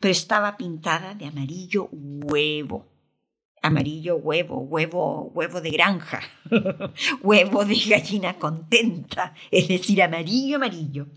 pero 0.00 0.12
estaba 0.12 0.56
pintada 0.56 1.14
de 1.14 1.26
amarillo 1.26 1.88
huevo. 1.92 2.86
Amarillo 3.66 4.16
huevo, 4.16 4.60
huevo, 4.60 5.32
huevo 5.34 5.60
de 5.60 5.70
granja, 5.70 6.20
huevo 7.22 7.64
de 7.64 7.74
gallina 7.74 8.38
contenta, 8.38 9.34
es 9.50 9.66
decir, 9.66 10.00
amarillo, 10.02 10.56
amarillo. 10.56 11.08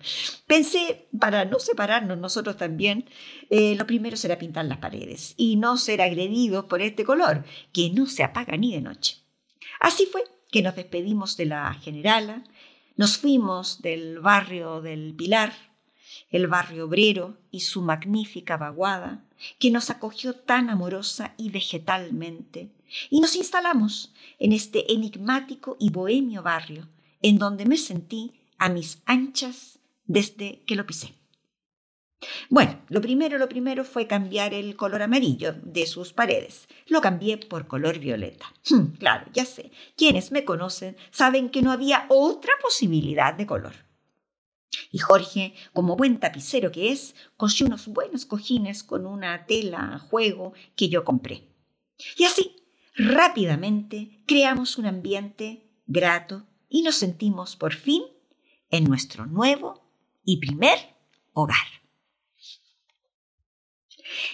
Pensé, 0.47 1.07
para 1.19 1.45
no 1.45 1.59
separarnos 1.59 2.17
nosotros 2.17 2.57
también, 2.57 3.05
eh, 3.51 3.75
lo 3.77 3.85
primero 3.85 4.17
será 4.17 4.39
pintar 4.39 4.65
las 4.65 4.79
paredes 4.79 5.35
y 5.37 5.57
no 5.57 5.77
ser 5.77 6.01
agredidos 6.01 6.65
por 6.65 6.81
este 6.81 7.03
color, 7.03 7.45
que 7.71 7.91
no 7.91 8.07
se 8.07 8.23
apaga 8.23 8.57
ni 8.57 8.73
de 8.73 8.81
noche. 8.81 9.17
Así 9.79 10.07
fue 10.11 10.23
que 10.51 10.63
nos 10.63 10.75
despedimos 10.75 11.37
de 11.37 11.45
la 11.45 11.71
generala, 11.75 12.43
nos 12.95 13.17
fuimos 13.17 13.83
del 13.83 14.19
barrio 14.19 14.81
del 14.81 15.13
Pilar, 15.15 15.53
el 16.31 16.47
barrio 16.47 16.85
obrero 16.85 17.37
y 17.51 17.59
su 17.59 17.83
magnífica 17.83 18.57
vaguada, 18.57 19.28
que 19.57 19.71
nos 19.71 19.89
acogió 19.89 20.33
tan 20.33 20.69
amorosa 20.69 21.33
y 21.37 21.49
vegetalmente, 21.49 22.69
y 23.09 23.19
nos 23.19 23.35
instalamos 23.35 24.13
en 24.39 24.53
este 24.53 24.91
enigmático 24.93 25.77
y 25.79 25.89
bohemio 25.91 26.43
barrio, 26.43 26.87
en 27.21 27.37
donde 27.37 27.65
me 27.65 27.77
sentí 27.77 28.33
a 28.57 28.69
mis 28.69 29.01
anchas 29.05 29.79
desde 30.05 30.61
que 30.65 30.75
lo 30.75 30.85
pisé. 30.85 31.13
Bueno, 32.49 32.81
lo 32.89 32.99
primero, 32.99 33.37
lo 33.37 33.47
primero 33.47 33.85
fue 33.85 34.07
cambiar 34.07 34.53
el 34.53 34.75
color 34.75 35.01
amarillo 35.01 35.53
de 35.63 35.85
sus 35.87 36.11
paredes. 36.11 36.67
Lo 36.87 36.99
cambié 36.99 37.37
por 37.37 37.67
color 37.67 37.99
violeta. 37.99 38.45
Hmm, 38.69 38.97
claro, 38.97 39.25
ya 39.33 39.45
sé. 39.45 39.71
Quienes 39.95 40.31
me 40.31 40.43
conocen 40.43 40.97
saben 41.11 41.49
que 41.49 41.61
no 41.61 41.71
había 41.71 42.05
otra 42.09 42.51
posibilidad 42.61 43.33
de 43.33 43.45
color. 43.45 43.73
Y 44.91 44.99
Jorge, 44.99 45.53
como 45.73 45.95
buen 45.95 46.19
tapicero 46.19 46.71
que 46.71 46.91
es, 46.91 47.15
cosió 47.37 47.65
unos 47.65 47.87
buenos 47.87 48.25
cojines 48.25 48.83
con 48.83 49.05
una 49.05 49.45
tela 49.45 49.95
a 49.95 49.99
juego 49.99 50.53
que 50.75 50.89
yo 50.89 51.03
compré. 51.03 51.47
Y 52.17 52.23
así, 52.25 52.55
rápidamente, 52.95 54.23
creamos 54.25 54.77
un 54.77 54.85
ambiente 54.85 55.69
grato 55.87 56.45
y 56.69 56.83
nos 56.83 56.95
sentimos 56.95 57.55
por 57.55 57.73
fin 57.73 58.03
en 58.69 58.83
nuestro 58.85 59.25
nuevo 59.25 59.91
y 60.23 60.37
primer 60.37 60.77
hogar. 61.33 61.78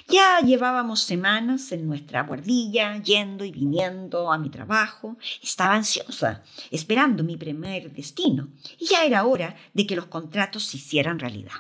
Ya 0.08 0.40
llevábamos 0.40 1.02
semanas 1.02 1.72
en 1.72 1.88
nuestra 1.88 2.24
guardilla, 2.24 3.02
yendo 3.02 3.44
y 3.44 3.52
viniendo 3.52 4.32
a 4.32 4.38
mi 4.38 4.50
trabajo. 4.50 5.18
Estaba 5.42 5.76
ansiosa, 5.76 6.44
esperando 6.72 7.24
mi 7.24 7.38
primer 7.38 7.92
destino, 7.92 8.50
y 8.78 8.86
ya 8.88 9.04
era 9.04 9.26
hora 9.26 9.56
de 9.74 9.86
que 9.86 9.96
los 9.96 10.06
contratos 10.06 10.64
se 10.64 10.78
hicieran 10.78 11.20
realidad. 11.20 11.52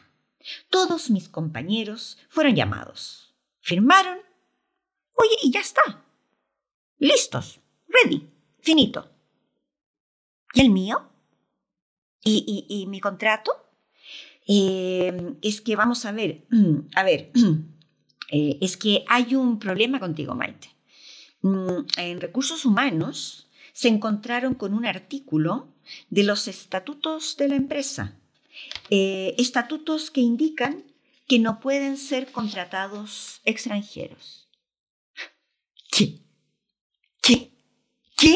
Todos 0.70 1.10
mis 1.10 1.30
compañeros 1.30 2.18
fueron 2.30 2.56
llamados. 2.56 3.34
Firmaron. 3.62 4.20
Oye, 5.14 5.36
y 5.44 5.52
ya 5.52 5.62
está. 5.62 5.82
Listos. 7.00 7.60
Ready. 7.88 8.30
Finito. 8.60 9.10
¿Y 10.54 10.62
el 10.62 10.70
mío? 10.70 11.10
¿Y, 12.24 12.86
mi 12.88 13.00
contrato? 13.00 13.52
Eh, 14.48 15.36
es 15.42 15.62
que 15.62 15.76
vamos 15.76 16.06
a 16.06 16.12
ver, 16.12 16.46
a 16.96 17.04
ver, 17.04 17.32
Eh, 18.30 18.58
es 18.62 18.78
que 18.78 19.04
hay 19.08 19.36
un 19.36 19.60
problema 19.60 20.00
contigo, 20.00 20.36
Maite. 20.36 20.70
Mm, 21.42 21.86
en 21.98 22.22
recursos 22.22 22.66
humanos 22.66 23.48
se 23.74 23.88
encontraron 23.88 24.56
con 24.56 24.74
un 24.74 24.86
artículo 24.86 25.68
de 26.10 26.24
los 26.24 26.48
estatutos 26.48 27.38
de 27.38 27.50
la 27.50 27.56
empresa. 27.56 28.18
Eh, 28.90 29.36
estatutos 29.38 30.12
que 30.12 30.22
indican 30.22 30.84
que 31.28 31.40
no 31.40 31.60
pueden 31.60 31.98
ser 31.98 32.32
contratados 32.32 33.42
extranjeros. 33.46 34.48
¿Qué? 35.92 36.20
¿Qué? 37.22 37.52
¿Qué? 38.16 38.36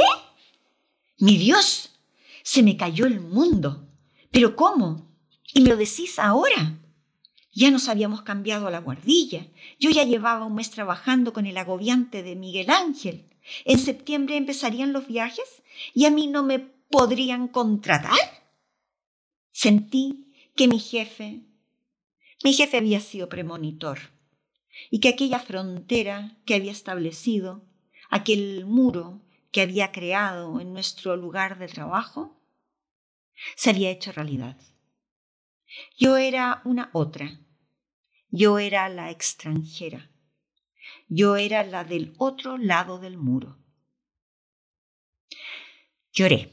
Mi 1.20 1.38
Dios, 1.38 2.00
se 2.44 2.64
me 2.64 2.78
cayó 2.78 3.06
el 3.06 3.20
mundo. 3.20 3.88
¿Pero 4.32 4.56
cómo? 4.56 5.10
¿Y 5.54 5.62
me 5.62 5.70
lo 5.70 5.78
decís 5.78 6.20
ahora? 6.20 6.80
Ya 7.52 7.72
nos 7.72 7.90
habíamos 7.90 8.22
cambiado 8.22 8.68
a 8.68 8.72
la 8.72 8.80
guardilla. 8.80 9.48
Yo 9.80 9.90
ya 9.90 10.04
llevaba 10.04 10.46
un 10.46 10.56
mes 10.56 10.70
trabajando 10.72 11.34
con 11.34 11.46
el 11.46 11.58
agobiante 11.58 12.24
de 12.24 12.36
Miguel 12.36 12.70
Ángel. 12.70 13.26
En 13.66 13.80
septiembre 13.80 14.38
empezarían 14.38 14.94
los 14.94 15.08
viajes 15.08 15.64
y 15.94 16.06
a 16.06 16.12
mí 16.12 16.28
no 16.28 16.44
me 16.44 16.60
podrían 16.60 17.48
contratar. 17.48 18.18
Sentí 19.52 20.32
que 20.56 20.68
mi 20.68 20.80
jefe, 20.80 21.42
mi 22.44 22.54
jefe 22.54 22.78
había 22.78 23.00
sido 23.00 23.30
premonitor 23.30 24.00
y 24.92 25.00
que 25.00 25.10
aquella 25.10 25.40
frontera 25.40 26.38
que 26.46 26.56
había 26.56 26.72
establecido, 26.72 27.66
aquel 28.10 28.66
muro 28.66 29.22
que 29.52 29.62
había 29.62 29.92
creado 29.92 30.60
en 30.60 30.74
nuestro 30.74 31.16
lugar 31.16 31.58
de 31.58 31.68
trabajo, 31.68 32.38
se 33.56 33.72
había 33.72 33.90
hecho 33.90 34.12
realidad. 34.12 34.58
Yo 35.98 36.18
era 36.18 36.62
una 36.66 36.90
otra, 36.94 37.40
yo 38.30 38.60
era 38.60 38.90
la 38.90 39.12
extranjera, 39.12 40.10
yo 41.08 41.36
era 41.36 41.64
la 41.64 41.84
del 41.84 42.14
otro 42.18 42.58
lado 42.58 43.00
del 43.00 43.18
muro. 43.18 43.58
Lloré, 46.12 46.52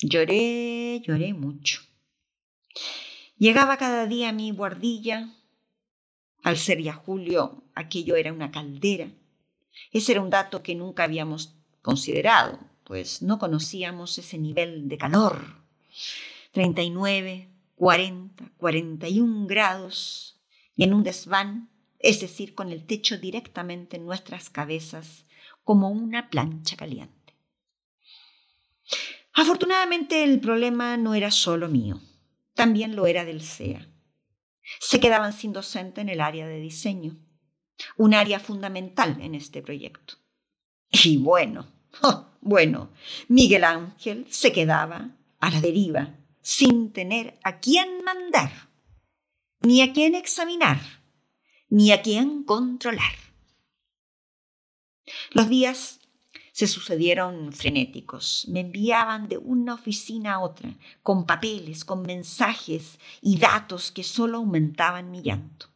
lloré, 0.00 1.00
lloré 1.00 1.32
mucho. 1.34 1.80
Llegaba 3.38 3.76
cada 3.76 4.06
día 4.06 4.30
a 4.30 4.32
mi 4.32 4.50
guardilla. 4.50 5.34
Al 6.42 6.56
ser 6.56 6.82
ya 6.82 6.92
julio, 6.92 7.64
aquello 7.74 8.16
era 8.16 8.32
una 8.32 8.50
caldera. 8.50 9.10
Ese 9.92 10.12
era 10.12 10.20
un 10.20 10.30
dato 10.30 10.62
que 10.62 10.74
nunca 10.74 11.04
habíamos 11.04 11.54
considerado, 11.82 12.58
pues 12.84 13.22
no 13.22 13.38
conocíamos 13.38 14.18
ese 14.18 14.38
nivel 14.38 14.88
de 14.88 14.98
calor. 14.98 15.62
39, 16.52 17.48
40, 17.78 18.52
41 18.58 19.46
grados 19.46 20.40
y 20.76 20.84
en 20.84 20.94
un 20.94 21.02
desván, 21.02 21.70
es 21.98 22.20
decir, 22.20 22.54
con 22.54 22.70
el 22.70 22.84
techo 22.84 23.18
directamente 23.18 23.96
en 23.96 24.04
nuestras 24.04 24.50
cabezas, 24.50 25.24
como 25.64 25.90
una 25.90 26.30
plancha 26.30 26.76
caliente. 26.76 27.34
Afortunadamente 29.32 30.24
el 30.24 30.40
problema 30.40 30.96
no 30.96 31.14
era 31.14 31.30
solo 31.30 31.68
mío 31.68 32.00
también 32.58 32.96
lo 32.96 33.06
era 33.06 33.24
del 33.24 33.40
CEA. 33.40 33.86
Se 34.80 34.98
quedaban 34.98 35.32
sin 35.32 35.52
docente 35.52 36.00
en 36.00 36.08
el 36.08 36.20
área 36.20 36.48
de 36.48 36.58
diseño, 36.58 37.16
un 37.96 38.14
área 38.14 38.40
fundamental 38.40 39.16
en 39.20 39.36
este 39.36 39.62
proyecto. 39.62 40.14
Y 40.90 41.18
bueno, 41.18 41.68
bueno, 42.40 42.90
Miguel 43.28 43.62
Ángel 43.62 44.26
se 44.28 44.50
quedaba 44.50 45.12
a 45.38 45.50
la 45.50 45.60
deriva, 45.60 46.16
sin 46.48 46.94
tener 46.94 47.38
a 47.44 47.60
quién 47.60 48.02
mandar, 48.04 48.50
ni 49.60 49.82
a 49.82 49.92
quién 49.92 50.14
examinar, 50.14 50.80
ni 51.68 51.92
a 51.92 52.00
quién 52.00 52.42
controlar. 52.42 53.12
Los 55.32 55.50
días 55.50 56.00
se 56.52 56.66
sucedieron 56.66 57.52
frenéticos. 57.52 58.46
Me 58.48 58.60
enviaban 58.60 59.28
de 59.28 59.36
una 59.36 59.74
oficina 59.74 60.36
a 60.36 60.38
otra, 60.40 60.74
con 61.02 61.26
papeles, 61.26 61.84
con 61.84 62.00
mensajes 62.00 62.98
y 63.20 63.36
datos 63.36 63.92
que 63.92 64.02
solo 64.02 64.38
aumentaban 64.38 65.10
mi 65.10 65.20
llanto. 65.20 65.66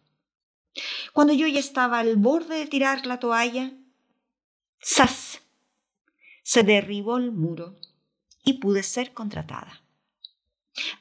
Cuando 1.12 1.34
yo 1.34 1.46
ya 1.48 1.60
estaba 1.60 1.98
al 1.98 2.16
borde 2.16 2.56
de 2.56 2.66
tirar 2.66 3.04
la 3.04 3.20
toalla, 3.20 3.74
¡zas! 4.82 5.42
Se 6.42 6.62
derribó 6.62 7.18
el 7.18 7.30
muro 7.30 7.76
y 8.42 8.54
pude 8.54 8.82
ser 8.82 9.12
contratada. 9.12 9.81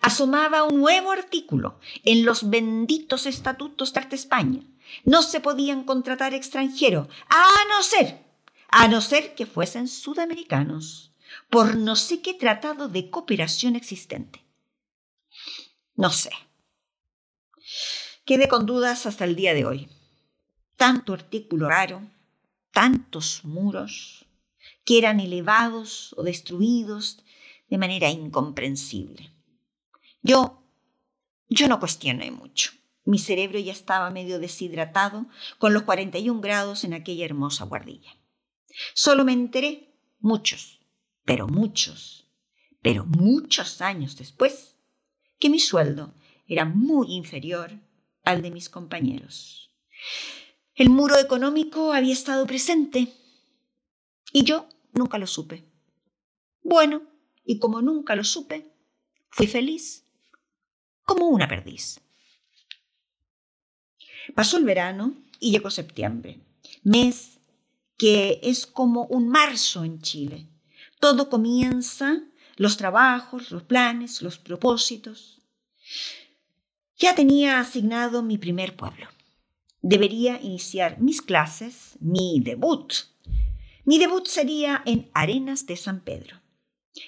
Asomaba 0.02 0.64
un 0.64 0.80
nuevo 0.80 1.12
artículo 1.12 1.80
en 2.04 2.26
los 2.26 2.50
benditos 2.50 3.26
estatutos 3.26 3.94
de 3.94 4.00
Arte 4.02 4.16
España. 4.16 4.62
No 5.06 5.22
se 5.22 5.40
podían 5.40 5.84
contratar 5.84 6.34
extranjeros, 6.34 7.08
a 7.30 7.46
no 7.70 7.82
ser 7.84 8.32
a 8.72 8.88
no 8.88 9.02
ser 9.02 9.36
que 9.36 9.46
fuesen 9.46 9.88
sudamericanos, 9.90 11.12
por 11.50 11.76
no 11.76 11.98
sé 11.98 12.22
qué 12.22 12.34
tratado 12.34 12.88
de 12.88 13.10
cooperación 13.10 13.76
existente. 13.76 14.44
No 15.96 16.10
sé. 16.10 16.32
Quedé 18.26 18.48
con 18.48 18.66
dudas 18.66 19.06
hasta 19.06 19.26
el 19.26 19.36
día 19.36 19.54
de 19.54 19.66
hoy. 19.66 19.90
Tanto 20.78 21.14
artículo 21.14 21.70
raro, 21.70 22.02
tantos 22.72 23.44
muros, 23.44 24.26
que 24.86 24.98
eran 24.98 25.20
elevados 25.20 26.16
o 26.18 26.24
destruidos 26.24 27.24
de 27.70 27.78
manera 27.78 28.10
incomprensible. 28.10 29.32
Yo, 30.22 30.64
yo 31.50 31.68
no 31.68 31.80
cuestioné 31.80 32.32
mucho. 32.32 32.72
Mi 33.04 33.18
cerebro 33.18 33.58
ya 33.60 33.72
estaba 33.72 34.12
medio 34.12 34.40
deshidratado 34.40 35.26
con 35.58 35.74
los 35.74 35.84
41 35.84 36.40
grados 36.40 36.84
en 36.84 36.94
aquella 36.94 37.26
hermosa 37.26 37.66
guardilla. 37.66 38.16
Solo 38.94 39.26
me 39.26 39.34
enteré 39.34 39.96
muchos, 40.20 40.80
pero 41.26 41.48
muchos, 41.48 42.28
pero 42.82 43.06
muchos 43.06 43.82
años 43.82 44.18
después, 44.18 44.76
que 45.40 45.50
mi 45.50 45.60
sueldo 45.60 46.14
era 46.48 46.66
muy 46.66 47.14
inferior 47.16 47.72
al 48.24 48.42
de 48.44 48.52
mis 48.52 48.70
compañeros. 48.70 49.72
El 50.76 50.90
muro 50.90 51.18
económico 51.18 51.94
había 51.94 52.14
estado 52.14 52.46
presente 52.46 53.08
y 54.32 54.44
yo 54.44 54.68
nunca 54.94 55.18
lo 55.18 55.28
supe. 55.28 55.66
Bueno, 56.64 57.02
y 57.44 57.58
como 57.58 57.82
nunca 57.82 58.16
lo 58.16 58.24
supe, 58.24 58.72
fui 59.30 59.48
feliz 59.48 60.06
como 61.04 61.28
una 61.28 61.48
perdiz. 61.48 62.00
Pasó 64.36 64.58
el 64.58 64.66
verano 64.66 65.16
y 65.40 65.52
llegó 65.52 65.70
septiembre, 65.70 66.40
mes 66.84 67.40
que 67.98 68.40
es 68.42 68.66
como 68.66 69.06
un 69.06 69.28
marzo 69.28 69.84
en 69.84 70.02
Chile. 70.02 70.48
Todo 71.00 71.30
comienza, 71.30 72.24
los 72.56 72.76
trabajos, 72.76 73.52
los 73.52 73.64
planes, 73.64 74.24
los 74.24 74.40
propósitos. 74.40 75.40
Ya 76.98 77.14
tenía 77.14 77.60
asignado 77.60 78.24
mi 78.24 78.38
primer 78.38 78.76
pueblo. 78.76 79.08
Debería 79.82 80.42
iniciar 80.42 81.00
mis 81.00 81.22
clases, 81.22 81.98
mi 82.00 82.40
debut. 82.40 82.94
Mi 83.86 84.00
debut 84.00 84.28
sería 84.28 84.82
en 84.86 85.10
Arenas 85.14 85.66
de 85.66 85.78
San 85.78 86.02
Pedro, 86.02 86.41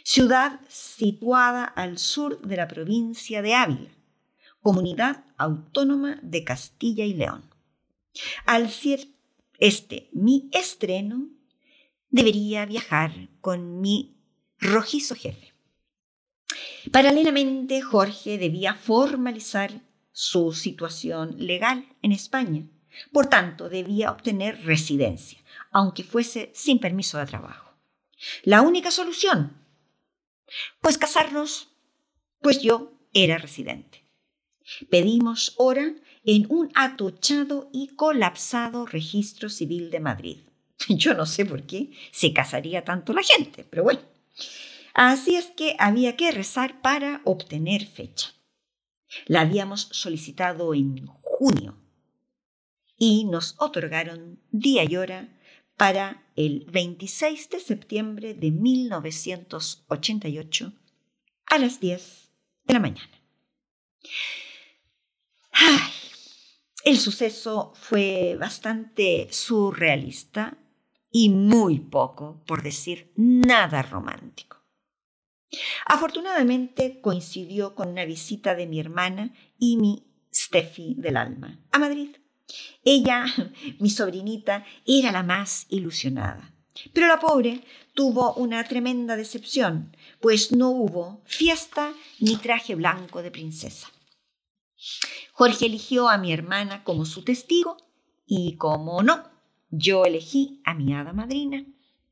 ciudad 0.04 0.60
situada 0.68 1.66
al 1.66 1.98
sur 1.98 2.42
de 2.42 2.58
la 2.58 2.68
provincia 2.68 3.42
de 3.42 3.56
Ávila, 3.56 3.92
comunidad 4.62 5.24
autónoma 5.38 6.20
de 6.22 6.44
Castilla 6.44 7.06
y 7.06 7.14
León. 7.14 7.44
Al, 8.46 8.72
este, 9.60 10.10
mi 10.14 10.50
estreno, 10.52 11.30
debería 12.10 12.66
viajar 12.66 13.30
con 13.42 13.82
mi 13.82 14.16
rojizo 14.60 15.16
jefe. 15.16 15.54
Paralelamente, 16.92 17.82
Jorge 17.82 18.38
debía 18.38 18.76
formalizar 18.76 19.82
su 20.12 20.54
situación 20.54 21.36
legal 21.40 21.88
en 22.02 22.12
España. 22.12 22.68
Por 23.12 23.28
tanto, 23.28 23.70
debía 23.70 24.12
obtener 24.12 24.64
residencia, 24.64 25.40
aunque 25.72 26.04
fuese 26.04 26.52
sin 26.54 26.80
permiso 26.80 27.18
de 27.18 27.26
trabajo. 27.26 27.72
La 28.44 28.62
única 28.62 28.92
solución, 28.92 29.58
pues 30.82 30.98
casarnos, 30.98 31.70
pues 32.42 32.62
yo 32.62 32.94
era 33.14 33.38
residente. 33.38 34.04
Pedimos 34.90 35.54
hora 35.58 35.94
en 36.24 36.46
un 36.50 36.72
atochado 36.74 37.70
y 37.74 37.90
colapsado 37.96 38.86
registro 38.86 39.50
civil 39.50 39.92
de 39.92 40.00
Madrid. 40.00 40.38
Yo 40.88 41.14
no 41.14 41.26
sé 41.26 41.46
por 41.46 41.64
qué 41.64 41.92
se 42.12 42.34
casaría 42.34 42.84
tanto 42.84 43.14
la 43.14 43.24
gente, 43.24 43.66
pero 43.70 43.84
bueno. 43.84 44.02
Así 44.94 45.36
es 45.36 45.48
que 45.48 45.76
había 45.80 46.16
que 46.16 46.32
rezar 46.32 46.82
para 46.82 47.22
obtener 47.26 47.86
fecha. 47.86 48.34
La 49.26 49.42
habíamos 49.42 49.90
solicitado 49.92 50.74
en 50.74 51.06
junio 51.22 51.78
y 52.98 53.26
nos 53.26 53.56
otorgaron 53.60 54.40
día 54.52 54.84
y 54.84 54.96
hora 54.96 55.30
para 55.78 56.24
el 56.36 56.66
26 56.72 57.50
de 57.50 57.60
septiembre 57.60 58.34
de 58.34 58.50
1988 58.52 60.74
a 61.46 61.58
las 61.58 61.80
10 61.80 62.32
de 62.66 62.74
la 62.74 62.80
mañana. 62.80 63.22
¡Ay! 65.52 65.80
El 66.84 66.98
suceso 66.98 67.72
fue 67.76 68.36
bastante 68.38 69.30
surrealista 69.32 70.58
y 71.10 71.30
muy 71.30 71.80
poco, 71.80 72.44
por 72.46 72.62
decir 72.64 73.14
nada 73.16 73.84
romántico. 73.84 74.58
Afortunadamente 75.86 77.00
coincidió 77.00 77.76
con 77.76 77.90
una 77.90 78.06
visita 78.06 78.56
de 78.56 78.66
mi 78.68 78.80
hermana 78.80 79.34
y 79.58 79.78
mi 79.78 80.08
Steffi 80.34 80.96
del 80.98 81.18
alma 81.18 81.60
a 81.72 81.80
Madrid. 81.80 82.16
Ella, 82.84 83.26
mi 83.80 83.90
sobrinita, 83.90 84.66
era 84.86 85.12
la 85.12 85.24
más 85.24 85.66
ilusionada. 85.70 86.54
Pero 86.92 87.08
la 87.08 87.20
pobre 87.20 87.64
tuvo 87.94 88.34
una 88.34 88.64
tremenda 88.64 89.16
decepción, 89.16 89.96
pues 90.20 90.52
no 90.52 90.70
hubo 90.70 91.22
fiesta 91.26 91.94
ni 92.20 92.38
traje 92.38 92.76
blanco 92.76 93.22
de 93.22 93.32
princesa. 93.32 93.92
Jorge 95.34 95.68
eligió 95.68 96.10
a 96.10 96.18
mi 96.18 96.34
hermana 96.34 96.84
como 96.84 97.06
su 97.06 97.24
testigo 97.24 97.78
y, 98.26 98.56
como 98.58 99.04
no, 99.04 99.24
yo 99.70 100.06
elegí 100.06 100.62
a 100.66 100.74
mi 100.74 100.94
hada 100.94 101.14
madrina, 101.14 101.66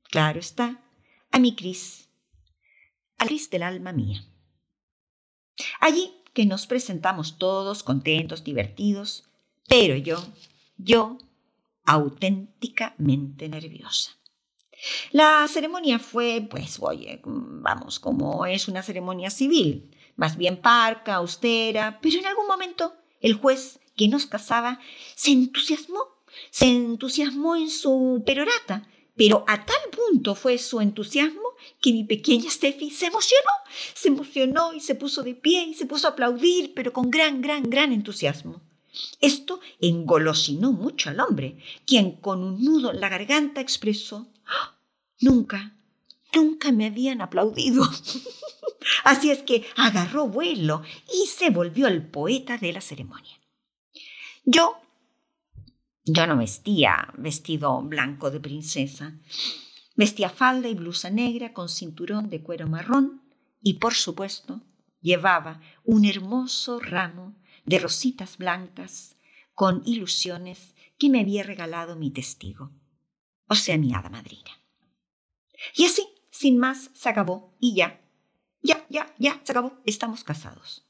claro 0.03 0.39
está, 0.39 0.81
a 1.31 1.39
mi 1.39 1.55
Cris, 1.55 2.09
al 3.17 3.27
Cris 3.27 3.49
del 3.49 3.63
alma 3.63 3.93
mía. 3.93 4.23
Allí 5.79 6.13
que 6.33 6.45
nos 6.45 6.65
presentamos 6.65 7.37
todos 7.37 7.83
contentos, 7.83 8.43
divertidos, 8.43 9.30
pero 9.67 9.95
yo, 9.95 10.23
yo, 10.77 11.17
auténticamente 11.85 13.49
nerviosa. 13.49 14.11
La 15.11 15.47
ceremonia 15.47 15.99
fue, 15.99 16.45
pues, 16.49 16.77
oye, 16.79 17.21
vamos, 17.23 17.99
como 17.99 18.45
es 18.45 18.67
una 18.67 18.81
ceremonia 18.81 19.29
civil, 19.29 19.95
más 20.15 20.37
bien 20.37 20.57
parca, 20.61 21.15
austera, 21.15 21.99
pero 22.01 22.17
en 22.17 22.25
algún 22.25 22.47
momento 22.47 22.95
el 23.19 23.35
juez 23.35 23.79
que 23.95 24.07
nos 24.07 24.25
casaba 24.25 24.79
se 25.15 25.31
entusiasmó, 25.31 25.99
se 26.49 26.67
entusiasmó 26.67 27.55
en 27.55 27.69
su 27.69 28.23
perorata, 28.25 28.87
pero 29.15 29.43
a 29.47 29.65
tal 29.65 29.77
punto 29.91 30.33
fue 30.33 30.57
su 30.57 30.81
entusiasmo 30.81 31.41
que 31.79 31.91
mi 31.91 32.03
pequeña 32.03 32.49
Steffi 32.49 32.89
se 32.89 33.07
emocionó, 33.07 33.51
se 33.93 34.07
emocionó 34.07 34.73
y 34.73 34.79
se 34.79 34.95
puso 34.95 35.21
de 35.21 35.35
pie 35.35 35.63
y 35.65 35.73
se 35.75 35.85
puso 35.85 36.07
a 36.07 36.11
aplaudir, 36.11 36.73
pero 36.73 36.91
con 36.91 37.11
gran, 37.11 37.41
gran, 37.41 37.69
gran 37.69 37.91
entusiasmo. 37.91 38.61
Esto 39.19 39.59
engolosinó 39.79 40.71
mucho 40.71 41.09
al 41.09 41.19
hombre, 41.19 41.59
quien 41.85 42.13
con 42.13 42.43
un 42.43 42.63
nudo 42.63 42.91
en 42.91 42.99
la 42.99 43.09
garganta 43.09 43.61
expresó, 43.61 44.27
¡Ah! 44.45 44.77
nunca, 45.19 45.75
nunca 46.33 46.71
me 46.71 46.87
habían 46.87 47.21
aplaudido. 47.21 47.83
Así 49.03 49.29
es 49.29 49.43
que 49.43 49.65
agarró 49.75 50.27
vuelo 50.27 50.81
y 51.13 51.27
se 51.27 51.49
volvió 51.49 51.87
el 51.87 52.05
poeta 52.05 52.57
de 52.57 52.73
la 52.73 52.81
ceremonia. 52.81 53.39
Yo, 54.43 54.77
yo 56.03 56.27
no 56.27 56.37
vestía 56.37 57.13
vestido 57.17 57.81
blanco 57.83 58.31
de 58.31 58.39
princesa. 58.39 59.19
Vestía 59.95 60.29
falda 60.29 60.67
y 60.67 60.73
blusa 60.73 61.09
negra 61.11 61.53
con 61.53 61.69
cinturón 61.69 62.29
de 62.29 62.41
cuero 62.41 62.67
marrón 62.67 63.21
y, 63.61 63.75
por 63.75 63.93
supuesto, 63.93 64.61
llevaba 65.01 65.61
un 65.83 66.05
hermoso 66.05 66.79
ramo 66.79 67.35
de 67.65 67.79
rositas 67.79 68.37
blancas 68.37 69.15
con 69.53 69.81
ilusiones 69.85 70.73
que 70.97 71.09
me 71.09 71.21
había 71.21 71.43
regalado 71.43 71.95
mi 71.95 72.11
testigo, 72.11 72.71
o 73.47 73.55
sea, 73.55 73.77
mi 73.77 73.93
hada 73.93 74.09
madrina. 74.09 74.51
Y 75.75 75.85
así, 75.85 76.07
sin 76.29 76.57
más, 76.57 76.89
se 76.93 77.09
acabó 77.09 77.55
y 77.59 77.75
ya, 77.75 78.01
ya, 78.61 78.85
ya, 78.89 79.13
ya, 79.17 79.41
se 79.43 79.51
acabó, 79.51 79.79
estamos 79.85 80.23
casados. 80.23 80.85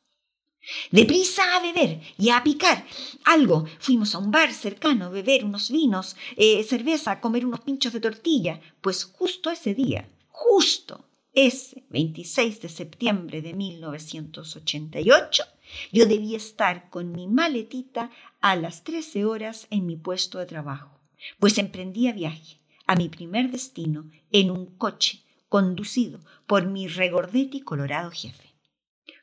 Deprisa 0.92 1.56
a 1.56 1.60
beber 1.60 2.02
y 2.18 2.30
a 2.30 2.44
picar 2.44 2.86
algo. 3.26 3.66
Fuimos 3.80 4.14
a 4.14 4.20
un 4.20 4.30
bar 4.30 4.54
cercano 4.54 5.06
a 5.06 5.10
beber 5.10 5.44
unos 5.44 5.72
vinos, 5.72 6.16
eh, 6.38 6.64
cerveza, 6.64 7.20
comer 7.20 7.46
unos 7.46 7.62
pinchos 7.62 7.94
de 7.94 8.00
tortilla. 8.00 8.62
Pues 8.82 9.06
justo 9.06 9.50
ese 9.50 9.74
día, 9.74 10.08
justo 10.28 11.10
ese 11.34 11.84
26 11.90 12.62
de 12.62 12.70
septiembre 12.70 13.42
de 13.42 13.54
1988, 13.54 15.44
yo 15.92 16.06
debía 16.06 16.38
estar 16.38 16.90
con 16.90 17.12
mi 17.12 17.28
maletita 17.28 18.10
a 18.42 18.56
las 18.56 18.84
13 18.84 19.26
horas 19.26 19.68
en 19.70 19.86
mi 19.86 19.96
puesto 19.96 20.40
de 20.40 20.46
trabajo, 20.46 21.00
pues 21.40 21.58
emprendía 21.58 22.14
viaje 22.14 22.60
a 22.88 22.96
mi 22.96 23.10
primer 23.10 23.52
destino 23.52 24.10
en 24.32 24.52
un 24.52 24.78
coche 24.78 25.24
conducido 25.50 26.20
por 26.48 26.66
mi 26.66 26.88
regordete 26.88 27.58
y 27.58 27.62
colorado 27.62 28.12
jefe, 28.12 28.56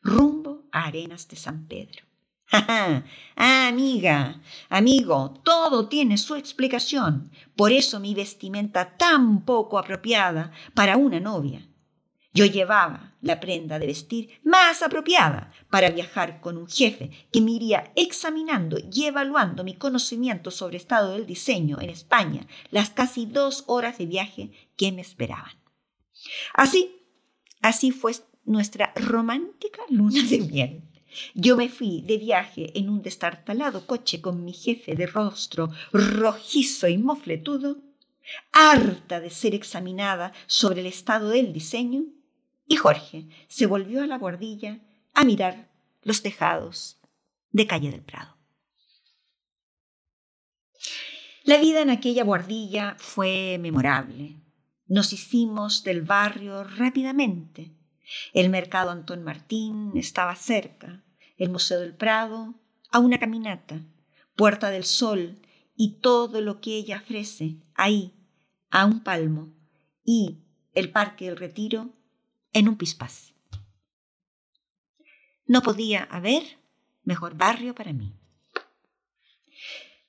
rumbo 0.03 0.65
a 0.73 0.85
Arenas 0.85 1.29
de 1.29 1.37
San 1.37 1.67
Pedro. 1.67 2.05
ah, 2.53 3.03
amiga, 3.37 4.41
amigo, 4.71 5.35
todo 5.45 5.89
tiene 5.89 6.17
su 6.17 6.35
explicación. 6.35 7.31
Por 7.55 7.73
eso 7.73 8.01
mi 8.01 8.15
vestimenta 8.15 8.97
tan 8.97 9.45
poco 9.45 9.79
apropiada 9.79 10.51
para 10.75 10.97
una 10.97 11.21
novia 11.21 11.69
yo 12.39 12.47
llevaba 12.47 13.08
la 13.21 13.41
prenda 13.41 13.79
de 13.79 13.87
vestir 13.87 14.41
más 14.45 14.83
apropiada 14.83 15.53
para 15.71 15.91
viajar 15.91 16.41
con 16.41 16.57
un 16.57 16.69
jefe 16.69 17.11
que 17.33 17.41
me 17.41 17.53
iría 17.53 17.93
examinando 17.97 18.79
y 18.93 19.05
evaluando 19.05 19.65
mi 19.65 19.75
conocimiento 19.75 20.51
sobre 20.51 20.77
estado 20.77 21.13
del 21.13 21.27
diseño 21.27 21.79
en 21.81 21.91
España 21.91 22.47
las 22.71 22.91
casi 22.91 23.27
dos 23.27 23.65
horas 23.67 23.99
de 23.99 24.07
viaje 24.07 24.51
que 24.77 24.93
me 24.93 25.03
esperaban. 25.03 25.53
Así, 26.55 26.97
así 27.61 27.91
fue 27.91 28.13
nuestra 28.45 28.93
romántica 28.97 29.83
luna 29.91 30.23
de 30.23 30.41
miel. 30.41 30.83
Yo 31.35 31.57
me 31.57 31.69
fui 31.69 32.03
de 32.03 32.19
viaje 32.19 32.79
en 32.79 32.89
un 32.89 33.03
destartalado 33.03 33.87
coche 33.87 34.21
con 34.21 34.45
mi 34.45 34.53
jefe 34.53 34.95
de 34.95 35.07
rostro 35.07 35.71
rojizo 35.93 36.87
y 36.87 36.99
mofletudo, 36.99 37.79
harta 38.53 39.21
de 39.21 39.31
ser 39.31 39.55
examinada 39.55 40.33
sobre 40.47 40.81
el 40.81 40.87
estado 40.87 41.31
del 41.31 41.53
diseño, 41.53 42.05
y 42.69 42.77
Jorge 42.77 43.27
se 43.49 43.67
volvió 43.67 44.03
a 44.03 44.07
la 44.07 44.19
guardilla 44.19 44.79
a 45.15 45.25
mirar 45.25 45.71
los 46.03 46.23
tejados 46.23 47.01
de 47.51 47.67
calle 47.67 47.91
del 47.91 48.03
Prado. 48.03 48.37
La 51.43 51.57
vida 51.57 51.81
en 51.81 51.91
aquella 51.91 52.25
guardilla 52.25 52.95
fue 52.99 53.57
memorable. 53.59 54.37
Nos 54.87 55.13
hicimos 55.15 55.83
del 55.83 56.03
barrio 56.03 56.63
rápidamente. 56.63 57.75
El 58.35 58.51
mercado 58.51 58.91
Antón 58.91 59.25
Martín 59.25 59.93
estaba 59.95 60.37
cerca, 60.37 61.03
el 61.39 61.51
Museo 61.51 61.81
del 61.81 61.95
Prado 61.95 62.55
a 62.91 62.99
una 62.99 63.19
caminata, 63.19 63.83
Puerta 64.37 64.71
del 64.71 64.85
Sol 64.85 65.41
y 65.75 66.01
todo 66.01 66.41
lo 66.41 66.61
que 66.61 66.77
ella 66.77 67.03
ofrece 67.03 67.57
ahí, 67.75 68.15
a 68.71 68.85
un 68.85 69.03
palmo, 69.03 69.55
y 70.05 70.39
el 70.75 70.91
Parque 70.91 71.27
del 71.27 71.37
Retiro 71.37 71.98
en 72.53 72.69
un 72.69 72.77
pispás. 72.77 73.35
No 75.47 75.63
podía 75.63 76.05
haber 76.05 76.43
mejor 77.05 77.35
barrio 77.37 77.75
para 77.75 77.93
mí. 77.93 78.15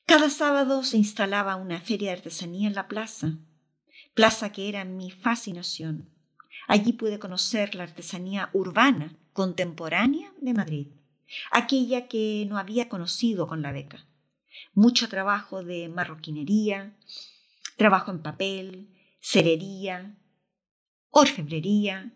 Cada 0.05 0.29
sábado 0.29 0.83
se 0.83 0.97
instalaba 0.97 1.55
una 1.55 1.79
feria 1.79 2.09
de 2.09 2.17
artesanía 2.17 2.67
en 2.67 2.75
la 2.75 2.87
plaza, 2.87 3.37
plaza 4.13 4.51
que 4.51 4.67
era 4.67 4.83
mi 4.83 5.11
fascinación. 5.11 6.09
Allí 6.67 6.93
pude 6.93 7.19
conocer 7.19 7.75
la 7.75 7.83
artesanía 7.83 8.49
urbana 8.53 9.15
contemporánea 9.33 10.33
de 10.41 10.53
Madrid, 10.53 10.87
aquella 11.51 12.07
que 12.07 12.45
no 12.49 12.57
había 12.57 12.89
conocido 12.89 13.47
con 13.47 13.61
la 13.61 13.71
beca. 13.71 14.05
Mucho 14.73 15.07
trabajo 15.09 15.63
de 15.63 15.89
marroquinería, 15.89 16.97
trabajo 17.77 18.11
en 18.11 18.21
papel, 18.21 18.89
cerería, 19.21 20.17
orfebrería, 21.11 22.13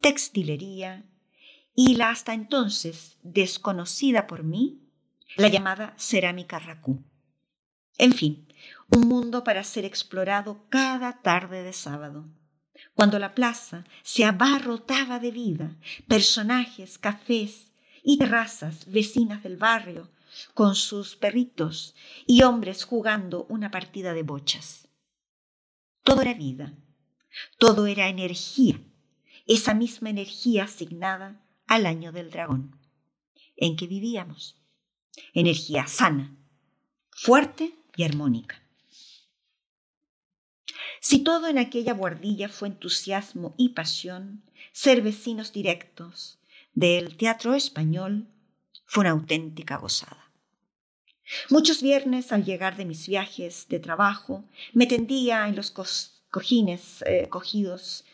textilería 0.00 1.04
y 1.74 1.96
la 1.96 2.10
hasta 2.10 2.34
entonces 2.34 3.18
desconocida 3.22 4.26
por 4.26 4.42
mí, 4.42 4.80
la 5.36 5.48
llamada 5.48 5.94
cerámica 5.96 6.58
racú. 6.58 7.04
En 7.98 8.12
fin, 8.12 8.48
un 8.94 9.08
mundo 9.08 9.44
para 9.44 9.62
ser 9.64 9.84
explorado 9.84 10.66
cada 10.70 11.20
tarde 11.20 11.62
de 11.62 11.72
sábado. 11.72 12.26
Cuando 12.94 13.18
la 13.18 13.34
plaza 13.34 13.84
se 14.02 14.24
abarrotaba 14.24 15.18
de 15.18 15.30
vida, 15.30 15.76
personajes, 16.06 16.98
cafés 16.98 17.72
y 18.02 18.18
terrazas 18.18 18.90
vecinas 18.90 19.42
del 19.42 19.56
barrio, 19.56 20.10
con 20.54 20.74
sus 20.74 21.16
perritos 21.16 21.94
y 22.26 22.42
hombres 22.42 22.84
jugando 22.84 23.46
una 23.48 23.70
partida 23.70 24.14
de 24.14 24.22
bochas. 24.22 24.88
Todo 26.02 26.22
era 26.22 26.34
vida, 26.34 26.74
todo 27.58 27.86
era 27.86 28.08
energía, 28.08 28.80
esa 29.48 29.74
misma 29.74 30.10
energía 30.10 30.64
asignada 30.64 31.40
al 31.66 31.86
año 31.86 32.12
del 32.12 32.30
dragón, 32.30 32.78
en 33.56 33.76
que 33.76 33.86
vivíamos. 33.86 34.56
Energía 35.32 35.86
sana, 35.88 36.36
fuerte 37.10 37.74
y 37.96 38.04
armónica. 38.04 38.62
Si 41.00 41.20
todo 41.20 41.48
en 41.48 41.58
aquella 41.58 41.94
guardilla 41.94 42.48
fue 42.48 42.68
entusiasmo 42.68 43.54
y 43.56 43.70
pasión, 43.70 44.42
ser 44.72 45.00
vecinos 45.00 45.52
directos 45.52 46.38
del 46.74 47.16
teatro 47.16 47.54
español 47.54 48.28
fue 48.84 49.02
una 49.02 49.10
auténtica 49.10 49.76
gozada. 49.76 50.30
Muchos 51.50 51.82
viernes 51.82 52.32
al 52.32 52.44
llegar 52.44 52.76
de 52.76 52.84
mis 52.84 53.06
viajes 53.06 53.66
de 53.68 53.80
trabajo 53.80 54.44
me 54.72 54.86
tendía 54.86 55.48
en 55.48 55.56
los 55.56 55.70
cojines 56.30 57.02
eh, 57.06 57.28
cogidos 57.28 58.04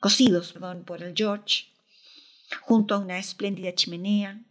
cosidos 0.00 0.52
perdón, 0.52 0.84
por 0.84 1.02
el 1.02 1.14
George, 1.14 1.66
junto 2.62 2.94
a 2.94 2.98
una 2.98 3.18
espléndida 3.18 3.74
chimenea, 3.74 4.42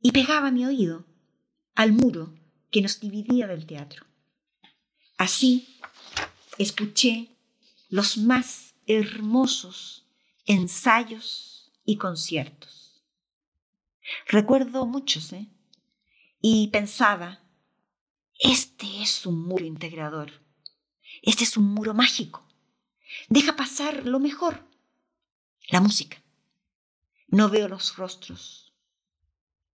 y 0.00 0.12
pegaba 0.12 0.50
mi 0.50 0.64
oído 0.64 1.04
al 1.74 1.92
muro 1.92 2.34
que 2.70 2.82
nos 2.82 3.00
dividía 3.00 3.46
del 3.46 3.66
teatro. 3.66 4.06
Así 5.16 5.80
escuché 6.58 7.28
los 7.88 8.18
más 8.18 8.74
hermosos 8.86 10.06
ensayos 10.44 11.72
y 11.84 11.96
conciertos. 11.96 13.02
Recuerdo 14.28 14.86
muchos, 14.86 15.32
¿eh? 15.32 15.48
Y 16.40 16.68
pensaba, 16.68 17.40
este 18.38 19.02
es 19.02 19.26
un 19.26 19.42
muro 19.42 19.64
integrador. 19.64 20.32
Este 21.22 21.44
es 21.44 21.56
un 21.56 21.64
muro 21.72 21.94
mágico. 21.94 22.46
Deja 23.28 23.56
pasar 23.56 24.06
lo 24.06 24.20
mejor, 24.20 24.65
la 25.68 25.80
música. 25.80 26.22
No 27.28 27.48
veo 27.48 27.68
los 27.68 27.96
rostros. 27.96 28.72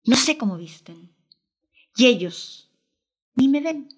No 0.05 0.17
sé 0.17 0.39
cómo 0.39 0.57
visten. 0.57 1.15
Y 1.97 2.07
ellos 2.07 2.71
ni 3.35 3.49
me 3.49 3.61
ven, 3.61 3.89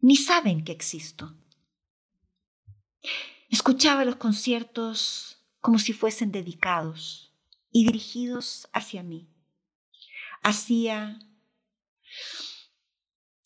ni 0.00 0.16
saben 0.16 0.64
que 0.64 0.72
existo. 0.72 1.34
Escuchaba 3.48 4.04
los 4.04 4.16
conciertos 4.16 5.38
como 5.60 5.78
si 5.78 5.92
fuesen 5.92 6.30
dedicados 6.30 7.34
y 7.70 7.84
dirigidos 7.84 8.68
hacia 8.72 9.02
mí. 9.02 9.28
Hacia 10.42 11.18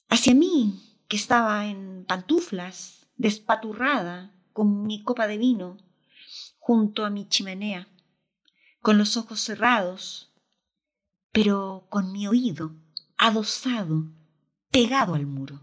hacia 0.08 0.34
mí, 0.34 0.80
que 1.08 1.16
estaba 1.16 1.66
en 1.66 2.04
pantuflas, 2.06 3.06
despaturrada, 3.16 4.32
con 4.52 4.86
mi 4.86 5.02
copa 5.02 5.26
de 5.26 5.38
vino, 5.38 5.76
junto 6.66 7.04
a 7.04 7.10
mi 7.10 7.28
chimenea, 7.28 7.88
con 8.80 8.96
los 8.96 9.18
ojos 9.18 9.38
cerrados, 9.38 10.32
pero 11.30 11.86
con 11.90 12.10
mi 12.10 12.26
oído 12.26 12.74
adosado, 13.18 14.04
pegado 14.70 15.14
al 15.14 15.26
muro. 15.26 15.60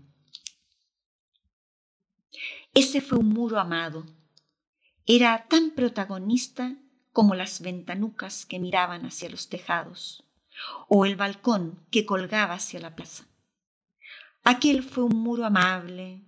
Ese 2.75 3.01
fue 3.01 3.17
un 3.17 3.29
muro 3.29 3.59
amado. 3.59 4.05
Era 5.07 5.47
tan 5.47 5.71
protagonista 5.71 6.77
como 7.13 7.33
las 7.33 7.61
ventanucas 7.61 8.45
que 8.45 8.59
miraban 8.59 9.03
hacia 9.03 9.27
los 9.27 9.49
tejados 9.49 10.23
o 10.87 11.07
el 11.07 11.15
balcón 11.15 11.83
que 11.89 12.05
colgaba 12.05 12.53
hacia 12.53 12.79
la 12.79 12.95
plaza. 12.95 13.25
Aquel 14.43 14.83
fue 14.83 15.05
un 15.05 15.15
muro 15.15 15.45
amable, 15.45 16.27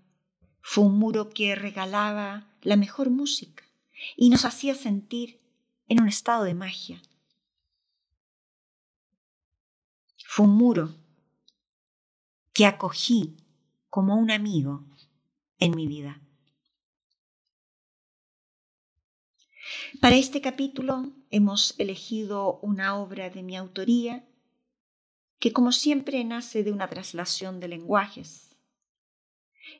fue 0.61 0.84
un 0.84 0.97
muro 0.97 1.30
que 1.30 1.53
regalaba 1.53 2.47
la 2.63 2.76
mejor 2.76 3.11
música 3.11 3.63
y 4.16 4.30
nos 4.30 4.45
hacía 4.45 4.76
sentir 4.76 5.39
en 5.88 6.01
un 6.01 6.08
estado 6.08 6.43
de 6.43 6.54
magia. 6.54 7.01
Fue 10.26 10.45
un 10.45 10.56
muro 10.56 10.95
que 12.54 12.66
acogí 12.66 13.38
como 13.89 14.16
un 14.16 14.32
amigo 14.32 14.84
en 15.60 15.76
mi 15.76 15.88
vida. 15.88 16.20
Para 20.01 20.16
este 20.16 20.41
capítulo 20.41 21.12
hemos 21.30 21.76
elegido 21.80 22.60
una 22.62 22.97
obra 22.97 23.30
de 23.30 23.43
mi 23.43 23.56
autoría 23.56 24.28
que 25.39 25.54
como 25.54 25.72
siempre 25.72 26.24
nace 26.24 26.64
de 26.64 26.72
una 26.72 26.89
traslación 26.89 27.60
de 27.60 27.68
lenguajes. 27.68 28.56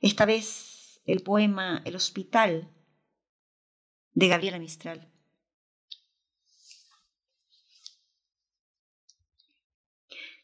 Esta 0.02 0.26
vez 0.26 1.02
el 1.06 1.22
poema 1.22 1.82
El 1.86 1.96
Hospital 1.96 2.70
de 4.14 4.28
Gabriela 4.28 4.60
Mistral. 4.60 5.10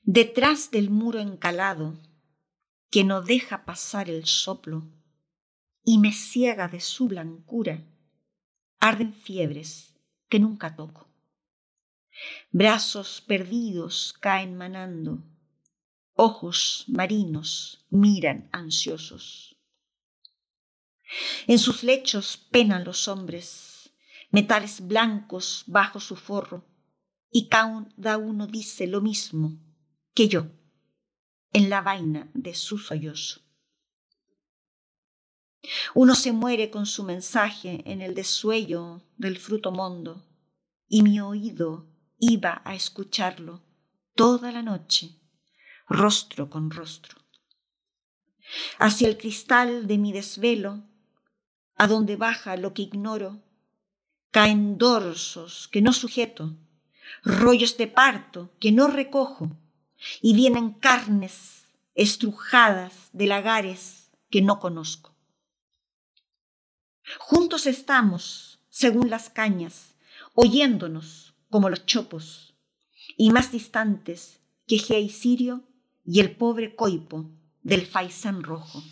Detrás 0.04 0.72
del 0.72 0.90
muro 0.90 1.20
encalado 1.20 2.00
que 2.90 3.04
no 3.04 3.22
deja 3.22 3.66
pasar 3.66 4.10
el 4.10 4.26
soplo 4.26 4.88
y 5.84 6.00
me 6.00 6.12
ciega 6.12 6.68
de 6.68 6.80
su 6.80 7.08
blancura, 7.08 7.86
arden 8.80 9.14
fiebres 9.14 9.96
que 10.28 10.40
nunca 10.40 10.76
toco. 10.76 11.08
Brazos 12.52 13.22
perdidos 13.22 14.14
caen 14.20 14.58
manando, 14.58 15.24
ojos 16.14 16.86
marinos 16.88 17.86
miran 17.90 18.50
ansiosos. 18.52 19.59
En 21.48 21.60
sus 21.60 21.84
lechos 21.84 22.38
penan 22.38 22.84
los 22.84 23.08
hombres, 23.08 23.92
metales 24.32 24.86
blancos 24.86 25.64
bajo 25.68 26.00
su 26.00 26.16
forro, 26.16 26.66
y 27.32 27.48
cada 27.48 28.18
uno 28.18 28.48
dice 28.48 28.88
lo 28.88 29.02
mismo 29.02 29.60
que 30.14 30.28
yo 30.28 30.48
en 31.52 31.70
la 31.70 31.82
vaina 31.82 32.30
de 32.34 32.54
su 32.54 32.78
sollozo. 32.78 33.42
Uno 35.94 36.16
se 36.16 36.32
muere 36.32 36.70
con 36.70 36.86
su 36.86 37.04
mensaje 37.04 37.84
en 37.86 38.02
el 38.02 38.16
desuello 38.16 39.02
del 39.18 39.38
fruto 39.38 39.72
mondo, 39.72 40.26
y 40.88 41.04
mi 41.04 41.20
oído 41.20 41.92
iba 42.18 42.62
a 42.66 42.76
escucharlo 42.76 43.64
toda 44.16 44.52
la 44.52 44.62
noche, 44.62 45.20
rostro 45.88 46.50
con 46.50 46.72
rostro. 46.72 47.18
Hacia 48.80 49.08
el 49.08 49.18
cristal 49.18 49.88
de 49.88 49.98
mi 49.98 50.12
desvelo, 50.12 50.89
a 51.80 51.88
donde 51.88 52.18
baja 52.18 52.58
lo 52.58 52.74
que 52.74 52.82
ignoro, 52.84 53.42
caen 54.32 54.78
dorsos 54.78 55.70
que 55.70 55.82
no 55.82 55.94
sujeto, 55.94 56.58
rollos 57.24 57.78
de 57.78 57.88
parto 57.88 58.52
que 58.60 58.74
no 58.74 58.88
recojo, 58.88 59.50
y 60.22 60.34
vienen 60.34 60.72
carnes 60.72 61.66
estrujadas 61.96 63.10
de 63.14 63.28
lagares 63.28 64.12
que 64.30 64.42
no 64.42 64.60
conozco. 64.60 65.16
Juntos 67.18 67.66
estamos, 67.66 68.60
según 68.70 69.10
las 69.10 69.30
cañas, 69.30 69.96
oyéndonos 70.34 71.34
como 71.50 71.70
los 71.70 71.86
chopos, 71.86 72.56
y 73.16 73.32
más 73.32 73.54
distantes 73.54 74.42
que 74.68 74.80
Gea 74.80 75.08
Sirio 75.08 75.64
y 76.06 76.20
el 76.20 76.36
pobre 76.36 76.76
coipo 76.76 77.32
del 77.64 77.86
faisán 77.86 78.44
rojo. 78.44 78.84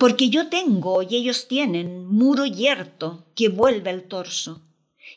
Porque 0.00 0.30
yo 0.30 0.48
tengo 0.48 1.02
y 1.02 1.14
ellos 1.14 1.46
tienen 1.46 2.06
muro 2.06 2.46
yerto 2.46 3.30
que 3.36 3.50
vuelve 3.50 3.90
el 3.90 4.08
torso 4.08 4.62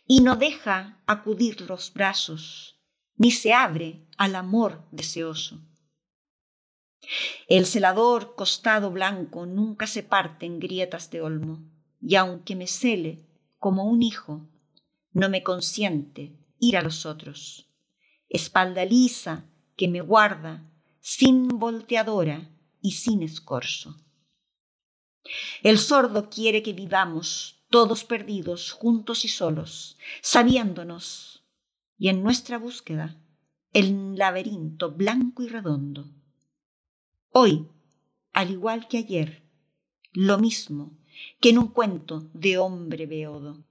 y 0.06 0.20
no 0.20 0.36
deja 0.36 1.02
acudir 1.08 1.62
los 1.62 1.94
brazos, 1.94 2.82
ni 3.16 3.32
se 3.32 3.54
abre 3.54 4.06
al 4.18 4.36
amor 4.36 4.84
deseoso. 4.92 5.62
El 7.48 7.66
celador 7.66 8.36
costado 8.36 8.92
blanco 8.92 9.46
nunca 9.46 9.88
se 9.88 10.04
parte 10.04 10.46
en 10.46 10.60
grietas 10.60 11.10
de 11.12 11.22
olmo, 11.22 11.64
y 12.02 12.16
aunque 12.16 12.58
me 12.58 12.68
cele 12.68 13.26
como 13.60 13.86
un 13.86 14.04
hijo, 14.04 14.50
no 15.14 15.30
me 15.30 15.44
consiente 15.44 16.38
ir 16.60 16.76
a 16.76 16.82
los 16.82 17.06
otros. 17.06 17.70
Espalda 18.28 18.84
lisa 18.84 19.46
que 19.78 19.88
me 19.88 20.02
guarda 20.02 20.70
sin 21.00 21.48
volteadora 21.48 22.50
y 22.82 22.92
sin 22.92 23.24
escorzo. 23.24 24.04
El 25.62 25.78
sordo 25.78 26.30
quiere 26.30 26.64
que 26.64 26.74
vivamos 26.74 27.64
todos 27.70 28.04
perdidos, 28.04 28.72
juntos 28.72 29.26
y 29.26 29.28
solos, 29.28 29.98
sabiéndonos, 30.22 31.44
y 31.98 32.10
en 32.10 32.22
nuestra 32.22 32.58
búsqueda, 32.58 33.18
el 33.72 34.16
laberinto 34.16 34.92
blanco 34.92 35.44
y 35.44 35.48
redondo. 35.48 36.12
Hoy, 37.32 37.68
al 38.34 38.52
igual 38.52 38.88
que 38.88 39.00
ayer, 39.00 39.44
lo 40.12 40.38
mismo 40.38 40.98
que 41.40 41.50
en 41.50 41.58
un 41.58 41.68
cuento 41.68 42.30
de 42.34 42.58
hombre 42.58 43.06
beodo 43.06 43.64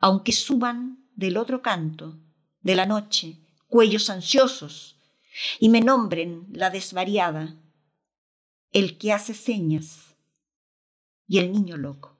aunque 0.00 0.32
suban 0.32 1.06
del 1.14 1.36
otro 1.36 1.62
canto 1.62 2.18
de 2.62 2.74
la 2.74 2.86
noche 2.86 3.38
cuellos 3.68 4.10
ansiosos 4.10 4.96
y 5.60 5.68
me 5.68 5.80
nombren 5.80 6.46
la 6.52 6.70
desvariada, 6.70 7.56
el 8.72 8.98
que 8.98 9.12
hace 9.12 9.34
señas 9.34 10.09
y 11.30 11.38
el 11.38 11.52
niño 11.52 11.76
loco. 11.76 12.18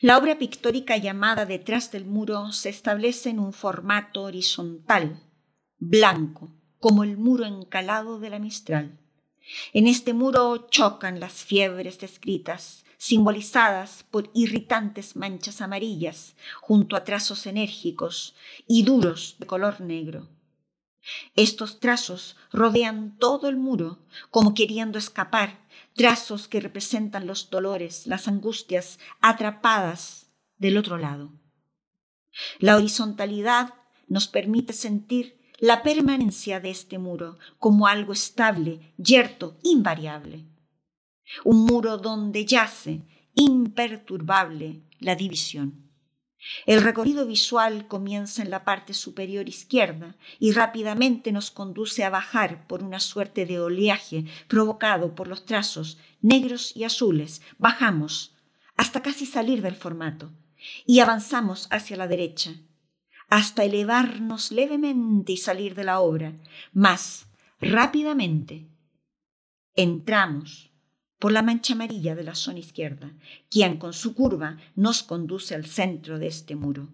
La 0.00 0.18
obra 0.18 0.38
pictórica 0.38 0.98
llamada 0.98 1.46
Detrás 1.46 1.90
del 1.90 2.04
muro 2.04 2.52
se 2.52 2.68
establece 2.68 3.30
en 3.30 3.38
un 3.38 3.54
formato 3.54 4.24
horizontal, 4.24 5.22
blanco, 5.78 6.52
como 6.78 7.02
el 7.02 7.16
muro 7.16 7.46
encalado 7.46 8.20
de 8.20 8.28
la 8.28 8.38
Mistral. 8.38 9.00
En 9.72 9.86
este 9.86 10.12
muro 10.12 10.66
chocan 10.68 11.18
las 11.18 11.32
fiebres 11.32 11.98
descritas, 11.98 12.84
simbolizadas 12.98 14.04
por 14.10 14.30
irritantes 14.34 15.16
manchas 15.16 15.62
amarillas 15.62 16.36
junto 16.60 16.96
a 16.96 17.04
trazos 17.04 17.46
enérgicos 17.46 18.34
y 18.66 18.82
duros 18.82 19.36
de 19.38 19.46
color 19.46 19.80
negro. 19.80 20.28
Estos 21.36 21.80
trazos 21.80 22.36
rodean 22.52 23.16
todo 23.18 23.48
el 23.48 23.56
muro 23.56 23.98
como 24.30 24.52
queriendo 24.52 24.98
escapar, 24.98 25.63
trazos 25.94 26.48
que 26.48 26.60
representan 26.60 27.26
los 27.26 27.50
dolores, 27.50 28.06
las 28.06 28.28
angustias 28.28 28.98
atrapadas 29.20 30.26
del 30.58 30.76
otro 30.76 30.98
lado. 30.98 31.32
La 32.58 32.76
horizontalidad 32.76 33.74
nos 34.08 34.28
permite 34.28 34.72
sentir 34.72 35.38
la 35.58 35.82
permanencia 35.82 36.60
de 36.60 36.70
este 36.70 36.98
muro 36.98 37.38
como 37.58 37.86
algo 37.86 38.12
estable, 38.12 38.92
yerto, 38.96 39.56
invariable 39.62 40.46
un 41.44 41.64
muro 41.64 41.98
donde 41.98 42.44
yace 42.44 43.02
imperturbable 43.34 44.82
la 45.00 45.16
división. 45.16 45.83
El 46.66 46.82
recorrido 46.82 47.26
visual 47.26 47.86
comienza 47.88 48.42
en 48.42 48.50
la 48.50 48.64
parte 48.64 48.94
superior 48.94 49.48
izquierda 49.48 50.16
y 50.38 50.52
rápidamente 50.52 51.32
nos 51.32 51.50
conduce 51.50 52.04
a 52.04 52.10
bajar 52.10 52.66
por 52.66 52.82
una 52.82 53.00
suerte 53.00 53.46
de 53.46 53.60
oleaje 53.60 54.24
provocado 54.48 55.14
por 55.14 55.28
los 55.28 55.44
trazos 55.46 55.98
negros 56.20 56.76
y 56.76 56.84
azules. 56.84 57.42
Bajamos 57.58 58.34
hasta 58.76 59.02
casi 59.02 59.26
salir 59.26 59.62
del 59.62 59.76
formato 59.76 60.32
y 60.86 61.00
avanzamos 61.00 61.68
hacia 61.70 61.96
la 61.96 62.08
derecha, 62.08 62.54
hasta 63.28 63.64
elevarnos 63.64 64.52
levemente 64.52 65.32
y 65.32 65.36
salir 65.36 65.74
de 65.74 65.84
la 65.84 66.00
obra. 66.00 66.34
Más 66.72 67.26
rápidamente 67.60 68.68
entramos 69.74 70.73
por 71.24 71.32
la 71.32 71.40
mancha 71.40 71.72
amarilla 71.72 72.14
de 72.14 72.22
la 72.22 72.34
zona 72.34 72.58
izquierda, 72.58 73.10
quien 73.48 73.78
con 73.78 73.94
su 73.94 74.14
curva 74.14 74.58
nos 74.76 75.02
conduce 75.02 75.54
al 75.54 75.64
centro 75.64 76.18
de 76.18 76.26
este 76.26 76.54
muro, 76.54 76.90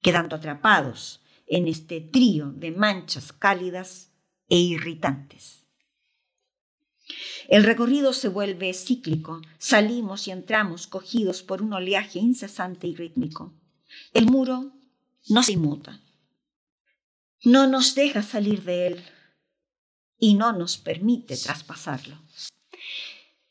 quedando 0.00 0.36
atrapados 0.36 1.20
en 1.48 1.66
este 1.66 2.00
trío 2.00 2.52
de 2.52 2.70
manchas 2.70 3.32
cálidas 3.32 4.12
e 4.48 4.56
irritantes. 4.56 5.64
El 7.48 7.64
recorrido 7.64 8.12
se 8.12 8.28
vuelve 8.28 8.72
cíclico, 8.72 9.42
salimos 9.58 10.28
y 10.28 10.30
entramos 10.30 10.86
cogidos 10.86 11.42
por 11.42 11.60
un 11.60 11.72
oleaje 11.72 12.20
incesante 12.20 12.86
y 12.86 12.94
rítmico. 12.94 13.52
El 14.14 14.26
muro 14.26 14.70
no 15.28 15.42
se 15.42 15.54
inmuta, 15.54 16.00
no 17.42 17.66
nos 17.66 17.96
deja 17.96 18.22
salir 18.22 18.62
de 18.62 18.86
él 18.86 19.04
y 20.20 20.34
no 20.34 20.52
nos 20.52 20.78
permite 20.78 21.36
traspasarlo. 21.36 22.16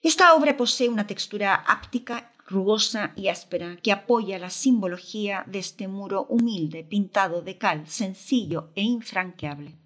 Esta 0.02 0.34
obra 0.34 0.56
posee 0.56 0.88
una 0.88 1.06
textura 1.06 1.56
áptica, 1.56 2.32
rugosa 2.48 3.14
y 3.16 3.28
áspera 3.28 3.78
que 3.84 3.92
apoya 3.92 4.40
la 4.40 4.50
simbología 4.50 5.44
de 5.46 5.60
este 5.60 5.88
muro 5.88 6.26
humilde, 6.30 6.84
pintado 6.84 7.42
de 7.42 7.58
cal, 7.58 7.88
sencillo 7.88 8.72
e 8.76 8.82
infranqueable. 8.82 9.78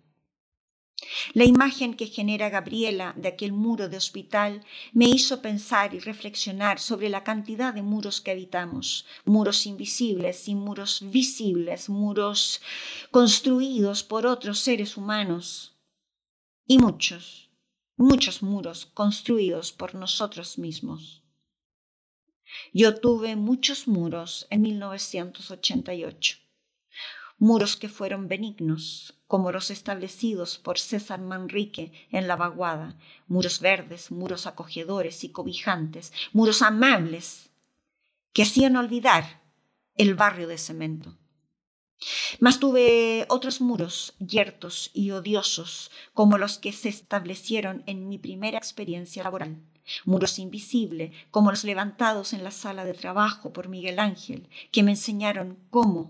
La 1.34 1.45
imagen 1.45 1.95
que 1.95 2.07
genera 2.07 2.49
Gabriela 2.49 3.14
de 3.18 3.28
aquel 3.30 3.51
muro 3.51 3.89
de 3.89 3.97
hospital 3.97 4.64
me 4.93 5.05
hizo 5.05 5.41
pensar 5.41 5.93
y 5.93 5.99
reflexionar 5.99 6.80
sobre 6.80 7.09
la 7.09 7.24
cantidad 7.24 7.74
de 7.74 7.82
muros 7.82 8.22
que 8.22 8.32
habitamos, 8.32 9.05
muros 9.26 9.66
invisibles 9.66 10.47
y 10.47 10.55
muros 10.55 11.01
visibles, 11.03 11.89
muros 11.89 12.61
construidos 13.11 14.03
por 14.03 14.26
otros 14.26 14.59
seres 14.59 14.95
humanos 14.95 15.76
y 16.66 16.78
muchos 16.78 17.43
muchos 17.96 18.41
muros 18.41 18.86
construidos 18.86 19.72
por 19.72 19.96
nosotros 19.96 20.58
mismos. 20.58 21.24
Yo 22.74 23.00
tuve 23.00 23.36
muchos 23.36 23.88
muros 23.88 24.48
en 24.50 24.62
1988, 24.62 26.38
muros 27.38 27.76
que 27.76 27.89
fueron 27.89 28.28
benignos, 28.28 29.16
como 29.28 29.52
los 29.52 29.72
establecidos 29.72 30.60
por 30.60 30.78
César 30.78 31.20
Manrique 31.20 31.91
en 32.12 32.28
la 32.28 32.36
vaguada, 32.36 32.98
muros 33.28 33.60
verdes, 33.60 34.12
muros 34.12 34.46
acogedores 34.46 35.24
y 35.24 35.30
cobijantes, 35.30 36.14
muros 36.32 36.62
amables, 36.62 37.50
que 38.34 38.44
hacían 38.44 38.76
olvidar 38.76 39.41
el 39.96 40.16
barrio 40.16 40.48
de 40.48 40.58
cemento. 40.58 41.18
Mas 42.39 42.60
tuve 42.60 43.26
otros 43.30 43.62
muros 43.62 44.14
yertos 44.20 44.91
y 44.93 45.12
odiosos, 45.12 45.91
como 46.14 46.38
los 46.38 46.58
que 46.58 46.72
se 46.74 46.89
establecieron 46.89 47.84
en 47.86 48.08
mi 48.08 48.18
primera 48.18 48.58
experiencia 48.58 49.24
laboral. 49.24 49.62
Muros 50.06 50.39
invisibles, 50.39 51.12
como 51.30 51.51
los 51.51 51.64
levantados 51.64 52.34
en 52.34 52.43
la 52.43 52.51
sala 52.51 52.86
de 52.86 52.93
trabajo 52.93 53.51
por 53.51 53.68
Miguel 53.68 53.99
Ángel, 53.99 54.49
que 54.72 54.84
me 54.84 54.91
enseñaron 54.91 55.60
cómo, 55.70 56.10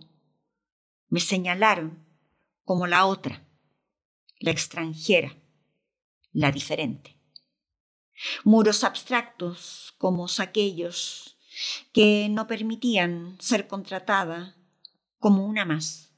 me 1.09 1.19
señalaron 1.19 2.05
como 2.65 2.87
la 2.87 3.05
otra, 3.05 3.43
la 4.39 4.51
extranjera, 4.51 5.35
la 6.31 6.51
diferente. 6.51 7.17
Muros 8.43 8.83
abstractos, 8.83 9.95
como 9.97 10.27
aquellos 10.37 11.37
que 11.91 12.27
no 12.29 12.47
permitían 12.47 13.37
ser 13.39 13.67
contratada 13.67 14.55
como 15.23 15.45
una 15.45 15.63
más, 15.63 16.11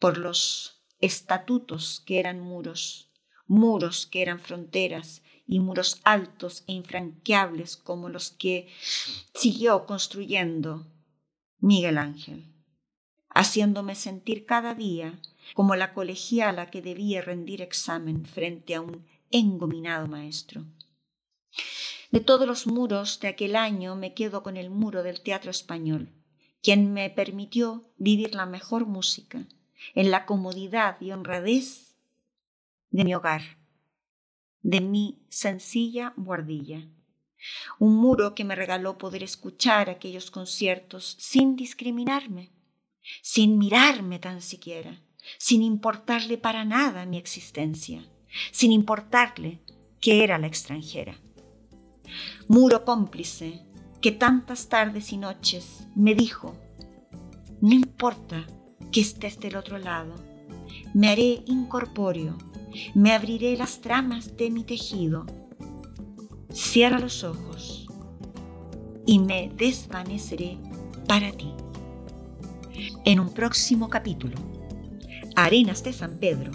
por 0.00 0.18
los 0.18 0.82
estatutos 0.98 2.02
que 2.04 2.18
eran 2.18 2.40
muros, 2.40 3.12
muros 3.46 4.06
que 4.06 4.22
eran 4.22 4.40
fronteras 4.40 5.22
y 5.46 5.60
muros 5.60 6.00
altos 6.02 6.64
e 6.66 6.72
infranqueables 6.72 7.76
como 7.76 8.08
los 8.08 8.32
que 8.32 8.74
siguió 9.34 9.86
construyendo 9.86 10.88
Miguel 11.60 11.96
Ángel, 11.96 12.52
haciéndome 13.28 13.94
sentir 13.94 14.46
cada 14.46 14.74
día 14.74 15.20
como 15.54 15.76
la 15.76 15.94
colegiala 15.94 16.72
que 16.72 16.82
debía 16.82 17.22
rendir 17.22 17.62
examen 17.62 18.26
frente 18.26 18.74
a 18.74 18.80
un 18.80 19.06
engominado 19.30 20.08
maestro. 20.08 20.64
De 22.10 22.18
todos 22.18 22.48
los 22.48 22.66
muros 22.66 23.20
de 23.20 23.28
aquel 23.28 23.54
año 23.54 23.94
me 23.94 24.12
quedo 24.12 24.42
con 24.42 24.56
el 24.56 24.70
muro 24.70 25.04
del 25.04 25.20
teatro 25.20 25.52
español, 25.52 26.17
quien 26.62 26.92
me 26.92 27.10
permitió 27.10 27.90
vivir 27.96 28.34
la 28.34 28.46
mejor 28.46 28.86
música 28.86 29.46
en 29.94 30.10
la 30.10 30.26
comodidad 30.26 31.00
y 31.00 31.12
honradez 31.12 31.96
de 32.90 33.04
mi 33.04 33.14
hogar, 33.14 33.42
de 34.62 34.80
mi 34.80 35.22
sencilla 35.28 36.12
guardilla. 36.16 36.88
Un 37.78 37.96
muro 37.96 38.34
que 38.34 38.44
me 38.44 38.56
regaló 38.56 38.98
poder 38.98 39.22
escuchar 39.22 39.88
aquellos 39.88 40.30
conciertos 40.30 41.16
sin 41.18 41.54
discriminarme, 41.54 42.50
sin 43.22 43.58
mirarme 43.58 44.18
tan 44.18 44.42
siquiera, 44.42 45.00
sin 45.38 45.62
importarle 45.62 46.38
para 46.38 46.64
nada 46.64 47.06
mi 47.06 47.16
existencia, 47.16 48.04
sin 48.50 48.72
importarle 48.72 49.60
que 50.00 50.24
era 50.24 50.38
la 50.38 50.46
extranjera. 50.46 51.18
Muro 52.48 52.84
cómplice 52.84 53.67
que 54.00 54.12
tantas 54.12 54.68
tardes 54.68 55.12
y 55.12 55.16
noches 55.16 55.86
me 55.94 56.14
dijo, 56.14 56.54
no 57.60 57.74
importa 57.74 58.46
que 58.92 59.00
estés 59.00 59.40
del 59.40 59.56
otro 59.56 59.78
lado, 59.78 60.14
me 60.94 61.08
haré 61.08 61.42
incorpóreo, 61.46 62.36
me 62.94 63.12
abriré 63.12 63.56
las 63.56 63.80
tramas 63.80 64.36
de 64.36 64.50
mi 64.50 64.62
tejido, 64.62 65.26
cierra 66.52 66.98
los 66.98 67.24
ojos 67.24 67.88
y 69.06 69.18
me 69.18 69.50
desvaneceré 69.56 70.58
para 71.06 71.32
ti. 71.32 71.52
En 73.04 73.18
un 73.18 73.30
próximo 73.30 73.88
capítulo, 73.88 74.36
Arenas 75.34 75.82
de 75.82 75.92
San 75.92 76.18
Pedro, 76.18 76.52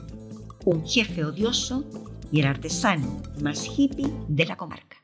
un 0.65 0.85
jefe 0.85 1.25
odioso 1.25 1.85
y 2.31 2.39
el 2.39 2.47
artesano 2.47 3.21
más 3.41 3.67
hippie 3.77 4.13
de 4.27 4.45
la 4.45 4.55
comarca. 4.55 4.97